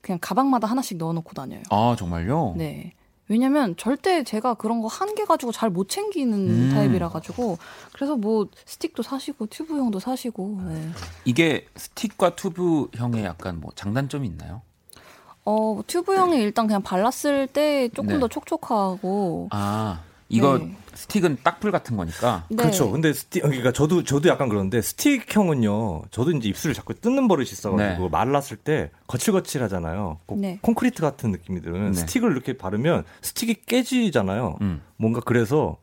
[0.00, 1.62] 그냥 가방마다 하나씩 넣어 놓고 다녀요.
[1.70, 2.54] 아, 정말요?
[2.56, 2.92] 네.
[3.32, 6.70] 왜냐면 절대 제가 그런 거 한 개 가지고 잘 못 챙기는 음.
[6.74, 7.58] 타입이라 가지고
[7.92, 10.88] 그래서 뭐 스틱도 사시고 튜브형도 사시고 네.
[11.24, 14.62] 이게 스틱과 튜브형의 약간 뭐 장단점이 있나요?
[15.44, 18.20] 어 튜브형이 일단 그냥 발랐을 때 조금 네.
[18.20, 20.00] 더 촉촉하고 아,
[20.32, 20.74] 이거 네.
[20.94, 22.44] 스틱은 딱풀 같은 거니까.
[22.48, 22.56] 네.
[22.56, 22.90] 그렇죠.
[22.90, 26.02] 근데 스틱 그러니까 저도 저도 약간 그런데 스틱형은요.
[26.10, 28.08] 저도 이제 입술을 자꾸 뜯는 버릇이 있어가지고 네.
[28.08, 30.20] 말랐을 때 거칠거칠하잖아요.
[30.26, 30.58] 꼭 네.
[30.62, 31.98] 콘크리트 같은 느낌이 드는 네.
[31.98, 34.58] 스틱을 이렇게 바르면 스틱이 깨지잖아요.
[34.62, 34.82] 음.
[34.96, 35.76] 뭔가 그래서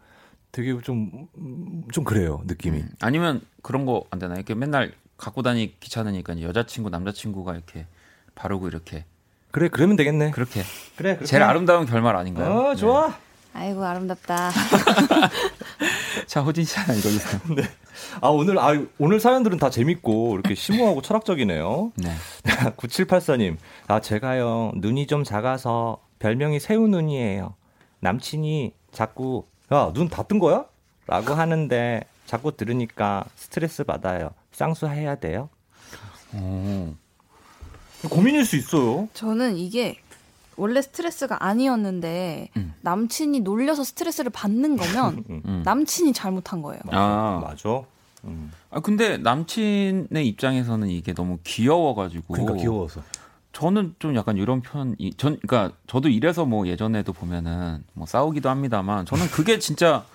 [0.51, 2.79] 되게 좀좀 그래요 느낌이.
[2.79, 2.89] 음.
[3.01, 4.37] 아니면 그런 거 안 되나요?
[4.37, 7.85] 이렇게 맨날 갖고 다니기 귀찮으니까 이제 여자친구, 남자친구가 이렇게
[8.35, 9.05] 바르고 이렇게.
[9.51, 10.31] 그래 그러면 되겠네.
[10.31, 10.61] 그렇게.
[10.95, 11.25] 그래 그렇게.
[11.25, 12.51] 제일 아름다운 결말 아닌가요?
[12.51, 12.75] 어 네.
[12.75, 13.15] 좋아.
[13.53, 14.51] 아이고 아름답다.
[16.27, 17.41] 자, 호진 씨 하나 읽어주세요.
[18.21, 21.91] 아 오늘 아 오늘 사연들은 다 재밌고 이렇게 심오하고 철학적이네요.
[21.95, 22.09] 네.
[22.77, 27.55] 9784님, 아, 제가요, 눈이 좀 작아서 별명이 새우 눈이에요.
[28.01, 30.65] 남친이 자꾸 야, 눈 다 뜬 거야?
[31.07, 34.29] 라고 하는데 자꾸 들으니까 스트레스 받아요.
[34.51, 35.49] 쌍수 해야 돼요?
[36.33, 36.95] 어.
[38.09, 39.09] 고민일 수 있어요.
[39.13, 39.97] 저는 이게
[40.59, 42.73] 원래 스트레스가 아니었는데 음.
[42.81, 45.61] 남친이 놀려서 스트레스를 받는 거면 음.
[45.65, 46.81] 남친이 잘못한 거예요.
[46.91, 47.81] 아, 맞아.
[48.25, 48.51] 음.
[48.69, 53.01] 아 근데 남친의 입장에서는 이게 너무 귀여워가지고 그러니까 귀여워서.
[53.53, 59.05] 저는 좀 약간 이런 편이 전 그러니까 저도 이래서 뭐 예전에도 보면은 뭐 싸우기도 합니다만
[59.05, 60.05] 저는 그게 진짜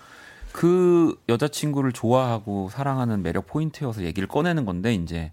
[0.53, 5.33] 그 여자친구를 좋아하고 사랑하는 매력 포인트여서 얘기를 꺼내는 건데 이제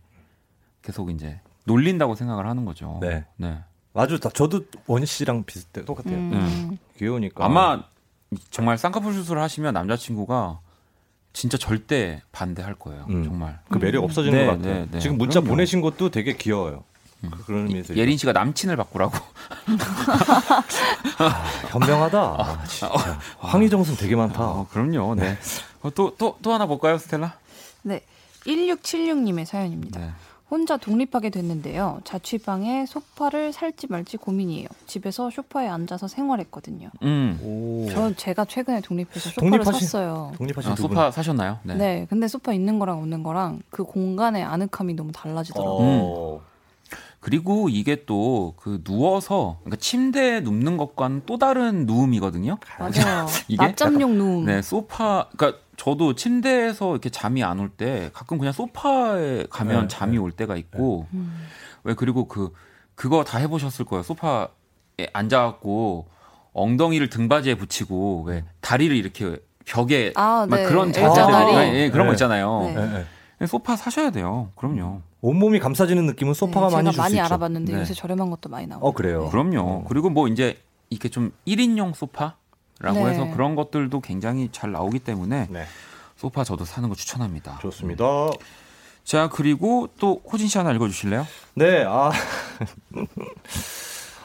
[0.82, 2.98] 계속 이제 놀린다고 생각을 하는 거죠.
[3.02, 3.26] 네.
[3.38, 3.60] 네.
[3.94, 4.18] 맞아.
[4.18, 5.84] 다- 저도 원희 씨랑 비슷해.
[5.86, 6.16] 똑같아요.
[6.16, 6.78] 음.
[6.98, 7.44] 귀여우니까.
[7.46, 7.84] 아마
[8.50, 10.60] 정말 쌍꺼풀 수술을 하시면 남자친구가
[11.34, 13.06] 진짜 절대 반대할 거예요.
[13.10, 13.24] 음.
[13.26, 13.60] 정말.
[13.70, 14.74] 그 매력 없어지는 네, 것 같아요.
[14.74, 15.00] 네, 네.
[15.00, 15.50] 지금 문자 그럼요.
[15.56, 16.84] 보내신 것도 되게 귀여워요.
[17.22, 19.14] 그- 그런 의미에서 예린 씨가 남친을 바꾸라고.
[21.70, 22.18] 현명하다.
[22.40, 22.92] 아, 진짜.
[23.40, 24.44] 황희정순 되게 많다.
[24.44, 25.16] 어, 그럼요.
[25.16, 25.38] 네.
[25.96, 27.34] 또또 또 하나 볼까요, 스텔라?
[27.84, 28.02] 네.
[28.46, 30.16] 1676님의 사연입니다.
[30.52, 30.56] 네.
[30.56, 32.02] 혼자 독립하게 됐는데요.
[32.04, 34.68] 자취방에 소파를 살지 말지 고민이에요.
[34.86, 36.90] 집에서 소파에 앉아서 생활했거든요.
[37.04, 37.40] 음.
[37.42, 37.88] 오.
[37.90, 40.32] 저 제가 최근에 독립해서 소파를 독립하신- 샀어요.
[40.36, 40.76] 독립하신 아.
[40.76, 41.60] 소파 사셨나요?
[41.64, 41.76] 네.
[41.76, 42.08] 네.
[42.10, 45.88] 근데 소파 있는 거랑 없는 거랑 그 공간의 아늑함이 너무 달라지더라고요.
[46.04, 46.42] 어.
[47.22, 52.58] 그리고 이게 또 그 누워서 그러니까 침대에 눕는 것과는 또 다른 누움이거든요.
[52.80, 53.28] 맞아요.
[53.48, 54.46] 이게 낮잠용 누움.
[54.46, 59.88] 네, 소파 그러니까 저도 침대에서 이렇게 잠이 안 올 때 가끔 그냥 소파에 가면 네,
[59.88, 61.46] 잠이 올 때가 있고 음.
[61.84, 62.52] 왜 그리고 그
[62.96, 64.04] 그거 다 해보셨을 거예요.
[64.04, 64.48] 소파에
[65.14, 66.08] 앉아갖고
[66.54, 70.66] 엉덩이를 등받이에 붙이고 왜 다리를 이렇게 벽에 아, 막 네.
[70.66, 71.76] 그런 L자 자세들.
[71.76, 72.16] 예, 그런 거 네.
[72.16, 73.06] 있잖아요.
[73.40, 73.48] 네.
[73.48, 74.50] 소파 사셔야 돼요.
[74.56, 75.02] 그럼요.
[75.22, 77.24] 온몸이 감싸지는 느낌은 소파가 네, 많이 제가 줄수 많이 있죠.
[77.26, 77.80] 알아봤는데 네.
[77.80, 78.84] 요새 저렴한 것도 많이 나와요.
[78.84, 79.30] 어 그래요.
[79.30, 79.86] 그럼요.
[79.86, 80.58] 그리고 뭐 이제
[80.90, 82.36] 이렇게 좀 1인용 소파라고
[82.94, 83.06] 네.
[83.06, 85.66] 해서 그런 것들도 굉장히 잘 나오기 때문에 네,
[86.16, 87.60] 소파 저도 사는 거 추천합니다.
[87.62, 88.04] 좋습니다.
[89.04, 91.26] 자, 그리고 또 호진 씨 하나 읽어 주실래요?
[91.56, 92.12] 네, 아.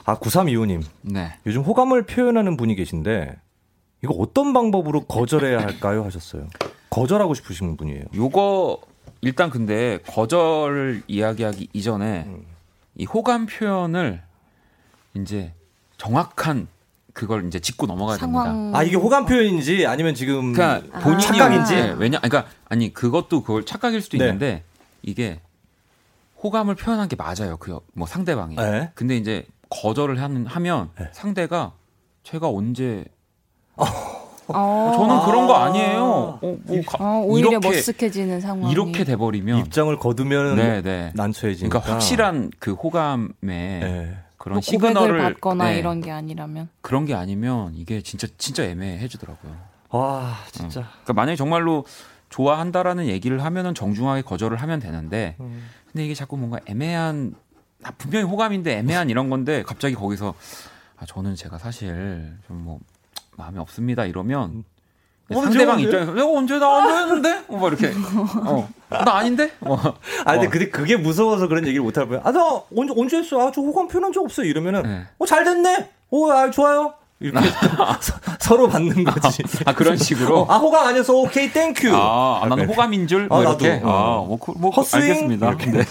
[0.05, 0.82] 아, 9325님.
[1.03, 1.32] 네.
[1.47, 3.34] 요즘 호감을 표현하는 분이 계신데,
[4.05, 6.05] 이거 어떤 방법으로 거절해야 할까요?
[6.05, 6.47] 하셨어요.
[6.90, 8.05] 거절하고 싶으신 분이에요.
[8.14, 8.78] 요거
[9.27, 12.45] 일단 근데 거절을 이야기하기 이전에 음.
[12.95, 14.22] 이 호감 표현을
[15.14, 15.53] 이제
[15.99, 16.68] 정확한
[17.12, 18.45] 그걸 이제 짚고 넘어가야 됩니다.
[18.45, 18.77] 상황.
[18.77, 21.01] 아, 이게 호감 표현인지 아니면 지금 그러니까 아.
[21.01, 21.74] 본인이 착각인지?
[21.74, 24.24] 네, 왜냐 그러니까 아니 그것도 그걸 착각일 수도 네.
[24.27, 24.62] 있는데
[25.03, 25.41] 이게
[26.43, 27.57] 호감을 표현한 게 맞아요.
[27.59, 28.57] 그 뭐 상대방이.
[28.57, 28.91] 네.
[28.95, 31.09] 근데 이제 거절을 하는 하면 네.
[31.12, 31.72] 상대가
[32.22, 33.05] 제가 언제
[34.49, 34.92] 어.
[34.97, 36.03] 저는 그런 거 아니에요.
[36.05, 38.70] 어, 뭐 가- 어, 오히려 이렇게 머쓱해지는 상황이.
[38.72, 41.12] 이렇게 돼 버리면 입장을 거두면 네, 네.
[41.14, 41.80] 난처해지니까.
[41.80, 44.16] 그러니까 확실한 그 호감의 네.
[44.38, 46.68] 그런 뭐 시그널을 받거나 네, 이런 게 아니라면.
[46.80, 49.53] 그런 게 아니면 이게 진짜 진짜 애매해지더라고요.
[49.90, 50.82] 와, 진짜.
[51.03, 51.84] 그러니까 만약에 정말로
[52.30, 55.64] 좋아한다라는 얘기를 하면은 정중하게 거절을 하면 되는데 음.
[55.90, 57.34] 근데 이게 자꾸 뭔가 애매한
[57.84, 60.34] 아, 분명히 호감인데 애매한 이런 건데 갑자기 거기서
[60.97, 62.78] 아 저는 제가 사실 좀 뭐
[63.37, 64.64] 마음에 없습니다 이러면
[65.32, 65.84] 어, 상대방 언제?
[65.84, 67.93] 입장에서 내가 언제 나 안 했는데 어, 뭐 이렇게
[68.47, 69.76] 어 나 아닌데 어.
[70.24, 70.51] 아, 근데 어.
[70.51, 72.22] 그게, 그게 무서워서 그런 얘기를 못 할 거예요.
[72.24, 72.41] 아, 나
[72.76, 73.49] 언제, 언제 했어?
[73.49, 74.47] 아, 저 호감 표현한 적 없어요.
[74.47, 75.03] 이러면은, 네.
[75.18, 75.91] 어, 잘 됐네?
[76.11, 76.95] 오, 아, 좋아요.
[77.19, 79.43] 이렇게 서- 서로 받는 거지.
[79.64, 81.95] 아 그런 식으로 어, 아, 호감 아니어서 오케이, thank you.
[81.95, 83.27] 아, 아, 나는 호감인 줄?
[83.29, 83.77] 뭐 아, 이렇게?
[83.77, 83.91] 나도.
[83.91, 84.25] 아, 어.
[84.27, 85.03] 뭐, 그- 뭐, 그- 헛스윙?
[85.03, 85.49] 알겠습니다.
[85.49, 85.67] 이렇게.
[85.71, 85.85] 네.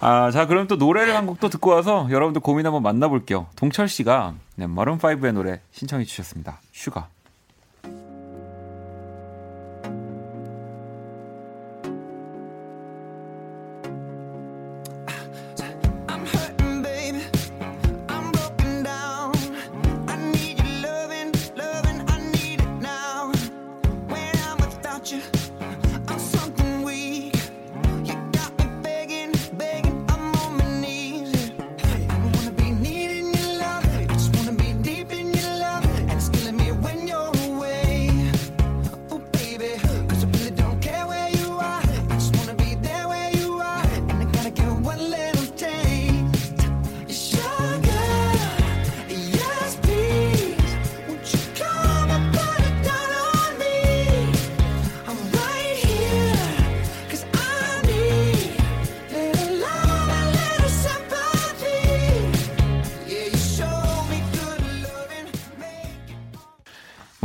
[0.00, 3.46] 아, 자, 그럼 또 노래를 한 곡 또 듣고 와서 여러분들 고민 한번 만나볼게요.
[3.56, 6.60] 동철 씨가 네, Maroon 5의 노래 신청해 주셨습니다.
[6.72, 7.08] Sugar.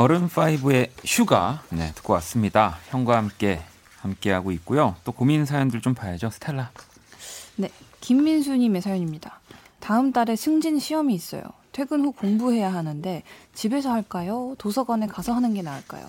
[0.04, 1.64] Maroon5의 Sugar.
[1.70, 2.78] 네, 듣고 왔습니다.
[2.90, 3.62] 형과 함께,
[4.02, 4.96] 함께하고 있고요.
[5.06, 6.30] 또 고민 사연들 좀 봐야죠.
[6.30, 6.72] 스텔라.
[7.56, 7.70] 네,
[8.02, 9.40] 김민수님의 사연입니다.
[9.80, 11.42] 다음 달에 승진 시험이 있어요.
[11.72, 13.24] 퇴근 후 공부해야 하는데
[13.54, 14.56] 집에서 할까요?
[14.58, 16.06] 도서관에 가서 하는 게 나을까요?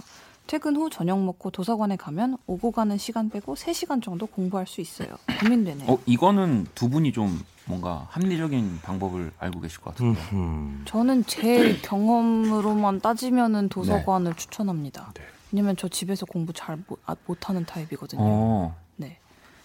[0.47, 5.09] 퇴근 후 저녁 먹고 도서관에 가면 오고 가는 시간 빼고 3시간 정도 공부할 수 있어요.
[5.41, 5.91] 고민되네요.
[5.91, 10.21] 어, 이거는 두 분이 좀 뭔가 합리적인 방법을 알고 계실 것 같은데.
[10.33, 10.83] 음.
[10.87, 15.13] 저는 제 경험으로만 따지면은 도서관을 추천합니다.
[15.15, 15.23] 네.
[15.51, 18.21] 왜냐면 저 집에서 공부 잘 못, 아, 못하는 타입이거든요.
[18.23, 18.77] 어.
[18.97, 19.19] 네.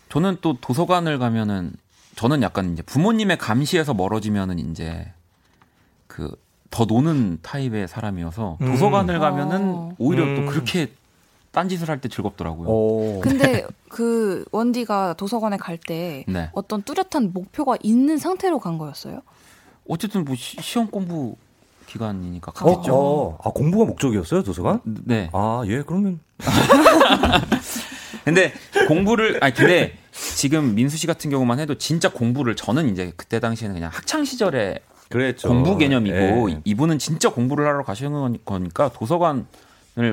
[0.08, 1.74] 저는 또 도서관을 가면은
[2.16, 5.12] 저는 약간 이제 부모님의 감시에서 멀어지면은 이제
[6.08, 6.36] 그
[6.70, 8.66] 더 노는 타입의 사람이어서 음.
[8.72, 9.92] 도서관을 가면은 어.
[9.98, 10.36] 오히려 음.
[10.36, 10.92] 또 그렇게
[11.52, 12.68] 딴짓을 할 때 즐겁더라고요.
[12.70, 13.20] 오.
[13.22, 16.50] 근데 그 원디가 도서관에 갈때 네.
[16.54, 19.22] 어떤 뚜렷한 목표가 있는 상태로 간 거였어요?
[19.88, 21.36] 어쨌든 뭐 시, 시험 공부
[21.88, 22.94] 기간이니까 어, 가겠죠.
[22.96, 24.80] 어, 아, 공부가 목적이었어요, 도서관?
[24.86, 25.32] 네.
[25.34, 26.20] 아, 예, 그러면.
[28.24, 28.54] 근데
[28.88, 33.74] 공부를 아니 근데 지금 민수 씨 같은 경우만 해도 진짜 공부를 저는 이제 그때 당시에는
[33.76, 34.80] 그냥 학창 시절에
[35.10, 35.48] 그랬죠.
[35.48, 36.62] 공부 개념이고 예.
[36.64, 39.46] 이분은 진짜 공부를 하러 가시는 거니까 도서관을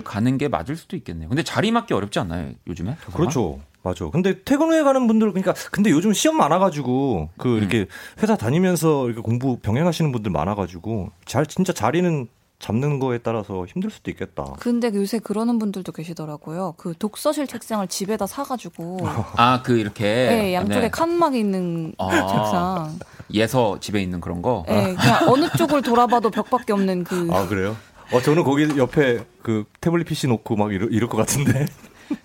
[0.03, 1.29] 가는 게 맞을 수도 있겠네요.
[1.29, 2.97] 근데 자리 맞기 어렵지 않나요 요즘에?
[2.97, 3.13] 도서관?
[3.13, 3.61] 그렇죠.
[3.83, 4.11] 맞아.
[4.11, 7.59] 근데 퇴근 후에 가는 분들 그러니까 근데 요즘 시험 많아가지고 그 음.
[7.59, 7.87] 이렇게
[8.21, 12.27] 회사 다니면서 이렇게 공부 병행하시는 분들 많아가지고 잘 진짜 자리는
[12.59, 14.45] 잡는 거에 따라서 힘들 수도 있겠다.
[14.61, 16.75] 근데 요새 그러는 분들도 계시더라고요.
[16.79, 18.99] 그 독서실 책상을 집에다 사가지고
[19.37, 20.89] 아 그 이렇게 네, 양쪽에 네.
[20.91, 22.09] 칸막이 있는 아.
[22.27, 22.99] 책상.
[23.35, 24.65] 예서 집에 있는 그런 거.
[24.69, 27.29] 네, 그냥 어느 쪽을 돌아봐도 벽밖에 없는 그.
[27.33, 27.77] 아 그래요?
[28.13, 31.67] 어 저는 거기 옆에 그 태블릿 PC 놓고 막 이럴, 이럴 것 같은데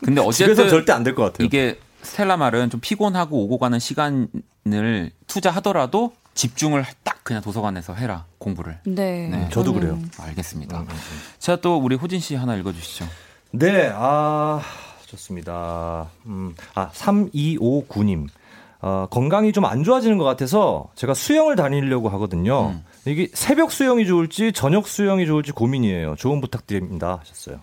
[0.04, 1.46] 근데 집에서 어쨌든 절대 안 될 것 같아요.
[1.46, 8.80] 이게 스텔라 말은 좀 피곤하고 오고 가는 시간을 투자하더라도 집중을 딱 그냥 도서관에서 해라 공부를.
[8.86, 9.28] 네.
[9.28, 9.50] 네.
[9.52, 10.00] 저도 저는 그래요.
[10.20, 10.78] 알겠습니다.
[10.80, 11.20] 음, 음, 음.
[11.40, 13.06] 자또 우리 호진 씨 하나 읽어주시죠.
[13.52, 14.62] 네, 아,
[15.08, 16.10] 좋습니다.
[16.26, 18.28] 음, 아, 3259님.
[18.84, 22.70] 어, 건강이 좀 안 좋아지는 것 같아서 제가 수영을 다니려고 하거든요.
[22.70, 22.84] 음.
[23.06, 26.16] 이게 새벽 수영이 좋을지 저녁 수영이 좋을지 고민이에요.
[26.16, 27.18] 조언 부탁드립니다.
[27.22, 27.60] 하셨어요.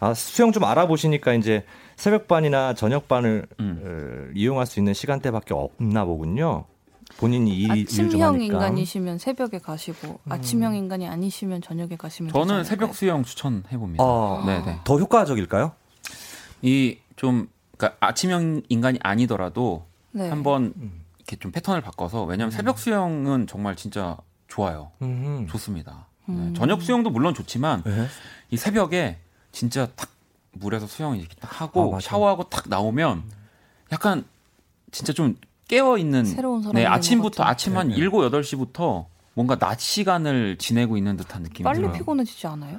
[0.00, 1.64] 아, 수영 좀 알아보시니까 이제
[1.96, 3.82] 새벽반이나 저녁반을 음.
[4.30, 6.64] 어, 이용할 수 있는 시간대밖에 없나 보군요.
[7.18, 8.40] 본인이 이 아침형.
[8.42, 12.64] 인간이시면 새벽에 가시고 아침형 인간이 아니시면 저녁에 가시면 저는?
[12.64, 14.04] 새벽 수영 추천해 봅니다.
[14.04, 14.80] 아, 네네.
[14.84, 15.72] 더 효과적일까요?
[16.62, 20.28] 이 좀 그러니까 아침형 인간이 아니더라도 네.
[20.28, 21.02] 한번 음.
[21.18, 24.16] 이렇게 좀 패턴을 바꿔서 왜냐하면 새벽 수영은 정말 진짜
[24.48, 24.92] 좋아요.
[25.02, 25.46] 음.
[25.48, 26.06] 좋습니다.
[26.26, 26.34] 네.
[26.34, 26.54] 음.
[26.54, 28.06] 저녁 수영도 물론 좋지만 네.
[28.50, 29.18] 이 새벽에
[29.50, 30.10] 진짜 탁
[30.52, 32.10] 물에서 수영 이렇게 딱 아, 하고 맞아.
[32.10, 33.24] 샤워하고 탁 나오면
[33.92, 34.24] 약간
[34.92, 35.36] 진짜 좀
[35.68, 37.44] 깨어 있는 새로운 네, 아침부터.
[37.44, 38.00] 아침 한 네, 네.
[38.00, 41.92] 7, 8시부터 뭔가 낮 시간을 지내고 있는 듯한 느낌이 빨리 들어요.
[41.92, 42.78] 피곤해지지 않아요?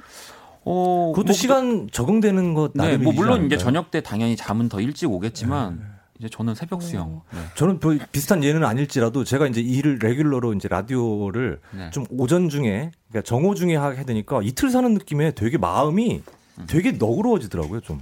[0.64, 3.58] 어, 그것도 뭐 시간 적응되는 것 네, 뭐 물론 이제 않을까요?
[3.58, 5.84] 저녁 때 당연히 잠은 더 일찍 오겠지만 네,
[6.18, 7.22] 이제 저는 새벽 수영.
[7.32, 7.38] 네.
[7.54, 11.90] 저는 별 비슷한 예는 아닐지라도 제가 이제 일을 레귤러로 이제 라디오를 네.
[11.90, 16.22] 좀 오전 중에 그러니까 정오 중에 하게 되니까 이틀 사는 느낌에 되게 마음이
[16.66, 18.00] 되게 너그러워지더라고요 좀.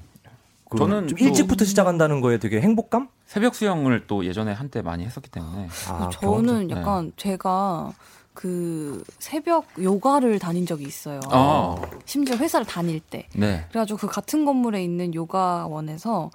[0.77, 3.09] 그 저는 일찍부터 시작한다는 거에 되게 행복감?
[3.27, 6.77] 새벽 수영을 또 예전에 한때 많이 했었기 때문에 아, 저는 경험자.
[6.81, 7.93] 약간 제가
[8.35, 11.21] 그 새벽 요가를 다닌 적이 있어요.
[11.31, 11.75] 아.
[12.05, 13.27] 심지어 회사를 다닐 때.
[13.35, 13.65] 네.
[13.71, 16.31] 그래가지고 그 같은 건물에 있는 요가원에서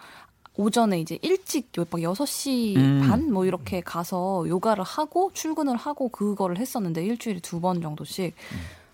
[0.58, 3.08] 오전에 이제 일찍 요- 막 6시 음.
[3.08, 8.36] 반뭐 이렇게 가서 요가를 하고 출근을 하고 그거를 했었는데 일주일에 두 번 정도씩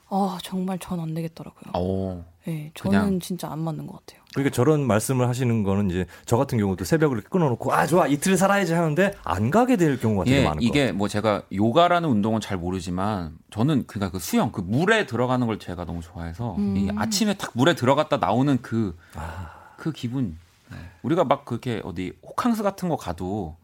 [0.09, 1.81] 아 정말 전 안 되겠더라고요.
[1.81, 2.23] 오.
[2.45, 4.21] 네, 저는 그냥- 진짜 안 맞는 것 같아요.
[4.33, 8.37] 그러니까 저런 말씀을 하시는 거는 이제 저 같은 경우도 새벽을 이렇게 끊어놓고 아 좋아 이틀
[8.37, 12.41] 살아야지 하는데 안 가게 될 경우가 되게 예, 많은 거 이게 뭐 제가 요가라는 운동은
[12.41, 16.77] 잘 모르지만 저는 그니까 그 수영 그 물에 들어가는 걸 제가 너무 좋아해서 음.
[16.77, 19.53] 이 아침에 딱 물에 들어갔다 나오는 그그 아.
[19.95, 20.37] 기분
[20.69, 20.77] 네.
[21.01, 23.55] 우리가 막 그렇게 어디 호캉스 같은 거 가도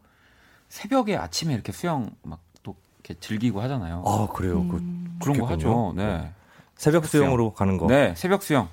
[0.70, 4.02] 새벽에 아침에 이렇게 수영 막 또 이렇게 즐기고 하잖아요.
[4.04, 4.66] 아 그래요.
[4.66, 5.18] 그 음.
[5.22, 5.88] 그런 거 좋겠군요.
[5.88, 5.94] 하죠.
[5.96, 6.32] 네.
[6.74, 7.86] 새벽 수영으로 가는 거.
[7.86, 8.68] 네, 새벽 수영.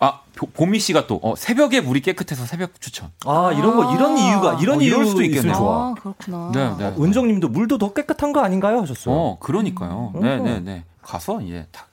[0.00, 3.10] 아, 보- 보미 씨가 또 어, 새벽에 물이 깨끗해서 새벽 추천.
[3.26, 4.20] 아 이런 거 이런 아.
[4.20, 5.54] 이유가 이런 어, 이럴 수도 있겠네요.
[5.54, 5.88] 좋아.
[5.88, 6.50] 아 그렇구나.
[6.54, 6.84] 네, 네.
[6.86, 9.14] 어, 은정님도 물도 더 깨끗한 거 아닌가요 하셨어요.
[9.14, 10.12] 어, 그러니까요.
[10.14, 10.20] 음.
[10.20, 10.84] 네, 네, 네.
[11.02, 11.86] 가서 이제 다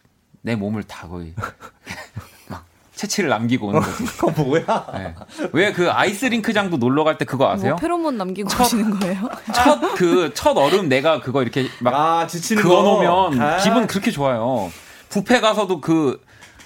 [0.47, 1.33] 내 몸을 다 거의
[2.47, 4.05] 막 채취를 남기고 오는 거지.
[4.05, 4.87] 그거 뭐야?
[4.93, 5.15] 네.
[5.53, 7.71] 왜그 아이스링크장도 놀러 갈 때 그거 아세요?
[7.71, 9.27] 뭐 페로몬 남기고 가시는 거예요?
[9.55, 12.83] 첫 그 첫 얼음 내가 그거 이렇게 막 아 지치는 그어 거.
[12.83, 13.57] 놓으면 아.
[13.57, 14.71] 기분 그렇게 좋아요.
[15.09, 16.21] 뷔페 가서도 그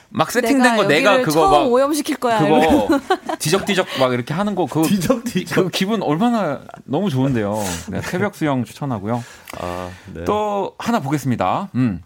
[0.10, 2.40] 막 세팅된 거 내가 그거 처음 막 오염시킬 거야.
[2.40, 3.00] 그거
[3.38, 5.64] 뒤적뒤적 막 이렇게 하는 거 그거 뒤적뒤적.
[5.66, 7.56] 그 기분 얼마나 너무 좋은데요.
[7.90, 9.24] 네, 새벽 수영 추천하고요.
[9.60, 10.24] 아, 네.
[10.26, 11.70] 또 하나 보겠습니다.
[11.76, 12.02] 음.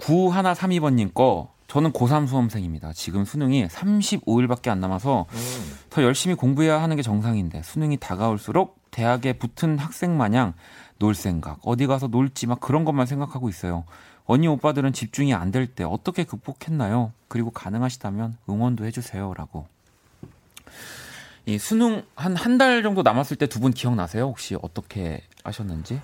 [0.00, 1.50] 9132번 님 거.
[1.66, 2.94] 저는 고3 수험생입니다.
[2.94, 5.72] 지금 수능이 35일밖에 안 남아서 음.
[5.90, 10.54] 더 열심히 공부해야 하는 게 정상인데 수능이 다가올수록 대학에 붙은 학생 마냥
[10.98, 13.84] 놀 생각, 어디 가서 놀지 막 그런 것만 생각하고 있어요.
[14.28, 17.12] 언니 오빠들은 집중이 안 될 때 어떻게 극복했나요?
[17.28, 19.66] 그리고 가능하시다면 응원도 해주세요라고.
[21.46, 24.24] 이 수능 한 한 달 정도 남았을 때 두 분 기억나세요?
[24.24, 26.00] 혹시 어떻게 하셨는지?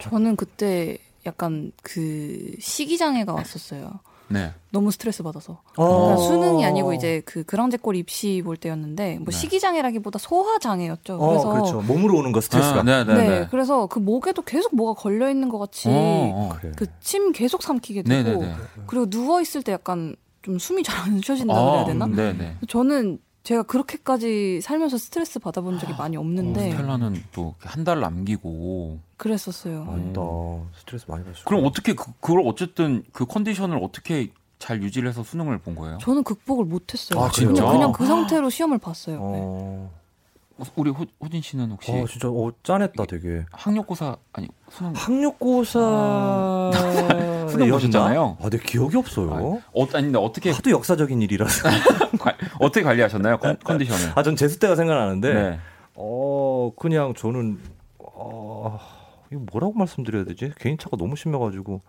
[0.00, 4.00] 저는 그때 약간 그 시기장애가 왔었어요.
[4.28, 4.52] 네.
[4.72, 5.60] 너무 스트레스 받아서.
[5.76, 5.84] 어.
[5.86, 9.30] 그러니까 수능이 아니고 이제 그 그랑제골 입시 볼 때였는데 뭐 네.
[9.30, 11.14] 시기장애라기보다 소화 장애였죠.
[11.14, 11.80] 어, 그래서 그렇죠.
[11.82, 12.80] 몸으로 오는 거 스트레스가.
[12.80, 13.48] 아, 네, 네, 네, 네.
[13.50, 16.56] 그래서 그 목에도 계속 뭐가 걸려 있는 것 같이 어, 어.
[16.60, 16.72] 그래.
[16.76, 18.54] 그침 계속 삼키게 네, 되고 네, 네.
[18.86, 22.06] 그리고 누워 있을 때 약간 좀 숨이 잘 안 쉬어진다고 그래야 되나?
[22.06, 22.56] 네, 네.
[22.68, 29.86] 저는 제가 그렇게까지 살면서 스트레스 받아본 적이 많이 없는데 스텔라는 또 한 달 남기고 그랬었어요.
[29.90, 30.20] 아니다.
[30.78, 31.44] 스트레스 많이 받았어.
[31.44, 35.98] 그럼 어떻게 그, 그걸 어쨌든 그 컨디션을 어떻게 잘 유지를 해서 수능을 본 거예요?
[36.00, 37.22] 저는 극복을 못했어요.
[37.22, 37.62] 아, 진짜?
[37.64, 39.16] 그냥, 그냥 그 상태로 시험을 봤어요.
[39.16, 39.22] 네.
[39.42, 39.90] 어,
[40.76, 43.44] 우리 호, 호진 씨는 혹시 어, 진짜 어, 짠했다 되게.
[43.52, 46.70] 학력고사 아니 수능 학력고사
[47.50, 48.38] 수능 보셨잖아요.
[48.40, 49.60] 아, 내 기억이 없어요.
[49.74, 51.68] 어, 아니 근데 어떻게 하도 역사적인 일이라서.
[52.18, 53.38] 관- 어떻게 관리하셨나요?
[53.38, 54.12] 컨, 컨디션을.
[54.14, 55.58] 아, 전 재수 때가 생각나는데, 네.
[55.94, 57.58] 어, 그냥 저는,
[57.98, 58.78] 어,
[59.32, 60.52] 이거 뭐라고 말씀드려야 되지?
[60.58, 61.82] 개인차가 너무 심해가지고,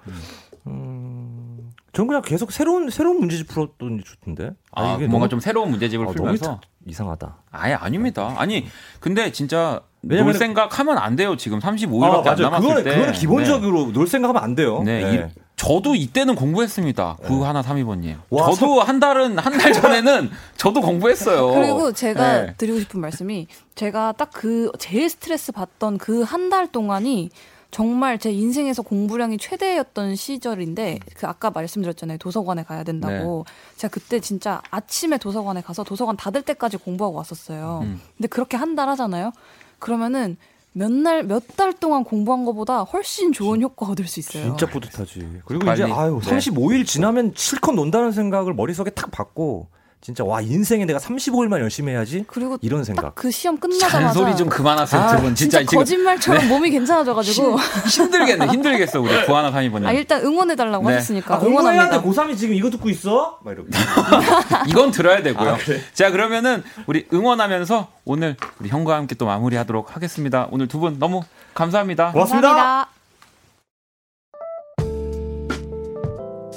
[0.67, 4.51] 음, 전 그냥 계속 새로운, 새로운 문제집 풀었더니 좋던데?
[4.71, 7.43] 아, 이게 뭔가 너무- 좀 새로운 문제집을 아, 풀면서 이상하다.
[7.51, 8.33] 아예 아닙니다.
[8.37, 8.65] 아니
[8.99, 11.35] 근데 진짜 놀 왜냐면은- 생각하면 안 돼요.
[11.37, 12.37] 지금 35일밖에 아, 안.
[12.39, 12.91] 남았을 그거는, 때.
[12.93, 14.81] 그거는 기본적으로 놀 생각하면 안 돼요.
[14.83, 15.03] 네.
[15.03, 17.17] 네, 이- 저도 이때는 공부했습니다.
[17.23, 18.17] 9132번님.
[18.29, 21.47] 와, 저도 한 달은 한 달 전에는 저도 공부했어요.
[21.59, 22.53] 그리고 제가 네.
[22.57, 27.31] 드리고 싶은 말씀이 제가 딱 그 제일 스트레스 받던 그 한 달 동안이
[27.71, 33.45] 정말 제 인생에서 공부량이 최대였던 시절인데 그 아까 말씀드렸잖아요 도서관에 가야 된다고
[33.75, 37.81] 제가 그때 진짜 아침에 도서관에 가서 도서관 닫을 때까지 공부하고 왔었어요.
[37.83, 37.99] 음.
[38.15, 39.31] 근데 그렇게 한 달 하잖아요.
[39.79, 40.37] 그러면은
[40.77, 44.43] 몇 날 몇 달 동안 공부한 것보다 훨씬 좋은 효과 얻을 수 있어요.
[44.43, 45.41] 진짜 뿌듯하지.
[45.45, 45.83] 그리고 빨리.
[45.83, 46.37] 이제, 아유, 네.
[46.37, 49.69] 35일 지나면 실컷 논다는 생각을 머릿속에 탁 받고,
[49.99, 52.23] 진짜, 와, 인생에 내가 35일만 열심히 해야지?
[52.27, 53.15] 그리고 이런 생각.
[53.15, 55.35] 그 시험 끝나자마자 잔소리 좀 그만하세요, 아, 두 분.
[55.35, 57.57] 진짜, 진짜 거짓말처럼 몸이 괜찮아져가지고
[57.89, 59.85] 힘들겠네, 힘들겠어, 우리 9132번님.
[59.85, 60.93] 아 일단 응원해달라고 네.
[60.95, 61.97] 하셨으니까 아, 공부해야 돼.
[61.97, 62.23] 응원합니다.
[62.23, 63.39] 고3이 지금 이거 듣고 있어?
[63.43, 63.67] 막 이러고.
[64.69, 65.49] 이건 들어야 되고요.
[65.49, 65.81] 아, 그래?
[65.93, 70.47] 자, 그러면은 우리 응원하면서 오늘 우리 형과 함께 또 마무리하도록 하겠습니다.
[70.51, 71.23] 오늘 두 분 너무
[71.55, 72.11] 감사합니다.
[72.11, 72.47] 고맙습니다.
[72.49, 72.96] 감사합니다.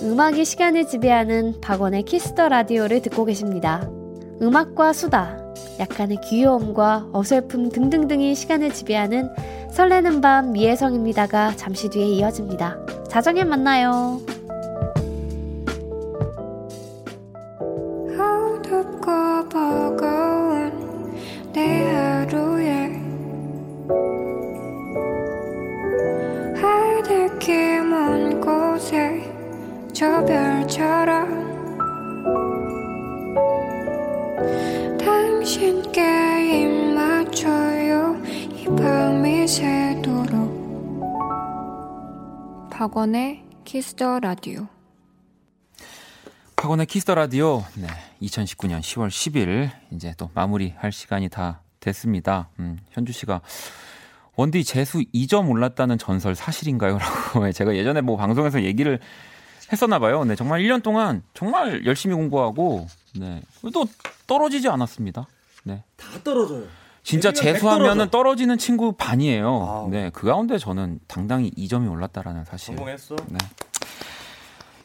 [0.02, 3.86] 음악이 시간을 지배하는 박원의 Kiss the Radio를 듣고 계십니다.
[4.40, 5.38] 음악과 수다,
[5.78, 9.28] 약간의 귀여움과 어설픔 등등등이 시간을 지배하는
[9.72, 12.78] 설레는 밤 미혜성입니다가 잠시 뒤에 이어집니다.
[13.08, 14.20] 자정에 만나요.
[18.18, 20.72] 어둡고 버거운
[21.52, 22.98] 내 하루에
[26.56, 29.29] 하늘길 먼 곳에
[30.00, 31.28] 저 별처럼
[34.96, 36.00] 당신께
[36.62, 40.30] 입 맞춰요 이 밤이 새도록
[42.70, 44.66] 박원의 Kiss the Radio
[46.56, 47.62] 박원의 Kiss the Radio.
[47.74, 47.88] 네.
[48.22, 52.48] 2019년 10월 10일 이제 또 마무리할 시간이 다 됐습니다.
[52.58, 53.42] 음, 현주 씨가
[54.36, 56.96] 원디 재수 2점 올랐다는 전설 사실인가요?
[57.34, 58.98] 라고 제가 예전에 뭐 방송에서 얘기를
[59.72, 60.24] 했었나 봐요.
[60.24, 62.86] 네, 정말 1년 동안 정말 열심히 공부하고
[63.16, 63.42] 네.
[63.72, 63.86] 또
[64.26, 65.26] 떨어지지 않았습니다.
[65.64, 65.82] 네.
[65.96, 66.64] 다 떨어져요.
[67.02, 68.10] 진짜 재수하면은.
[68.10, 69.46] 떨어지는 친구 반이에요.
[69.48, 69.88] 아우.
[69.90, 72.66] 네, 그 가운데 저는 당당히 2점이 올랐다라는 사실.
[72.76, 73.16] 성공했어.
[73.28, 73.38] 네.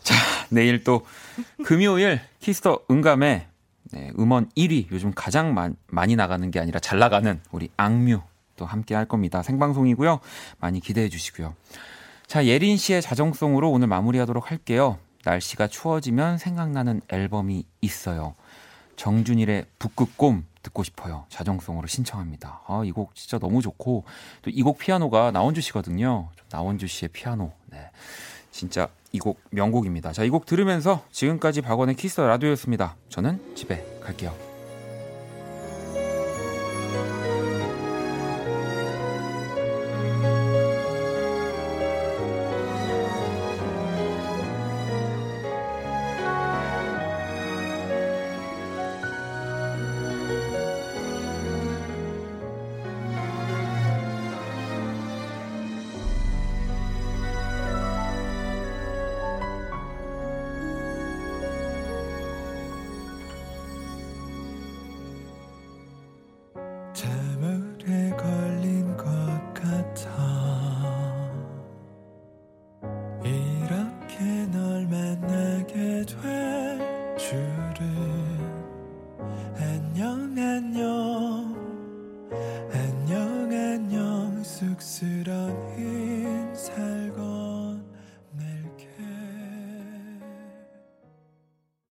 [0.03, 0.15] 자,
[0.49, 1.05] 내일 또
[1.65, 3.47] 금요일 Kiss the 음감회
[3.91, 8.21] 네, 음원 1위 요즘 가장 마- 많이 나가는 게 아니라 잘 나가는 우리 악뮤
[8.55, 9.41] 또 함께 할 겁니다.
[9.43, 10.19] 생방송이고요.
[10.59, 11.53] 많이 기대해 주시고요.
[12.27, 14.97] 자, 예린 씨의 자정송으로 오늘 마무리하도록 할게요.
[15.23, 18.35] 날씨가 추워지면 생각나는 앨범이 있어요.
[18.95, 21.25] 정준일의 북극곰 듣고 싶어요.
[21.29, 22.61] 자정송으로 신청합니다.
[22.67, 24.03] 아, 이 곡 진짜 너무 좋고
[24.41, 26.29] 또 이 곡 피아노가 나원주 씨거든요.
[26.49, 27.51] 나원주 씨의 피아노.
[27.67, 27.89] 네.
[28.51, 30.11] 진짜 이 곡 명곡입니다.
[30.11, 32.95] 자, 이 곡 들으면서 지금까지 박원의 키스 라디오였습니다.
[33.09, 34.54] 저는 집에 갈게요.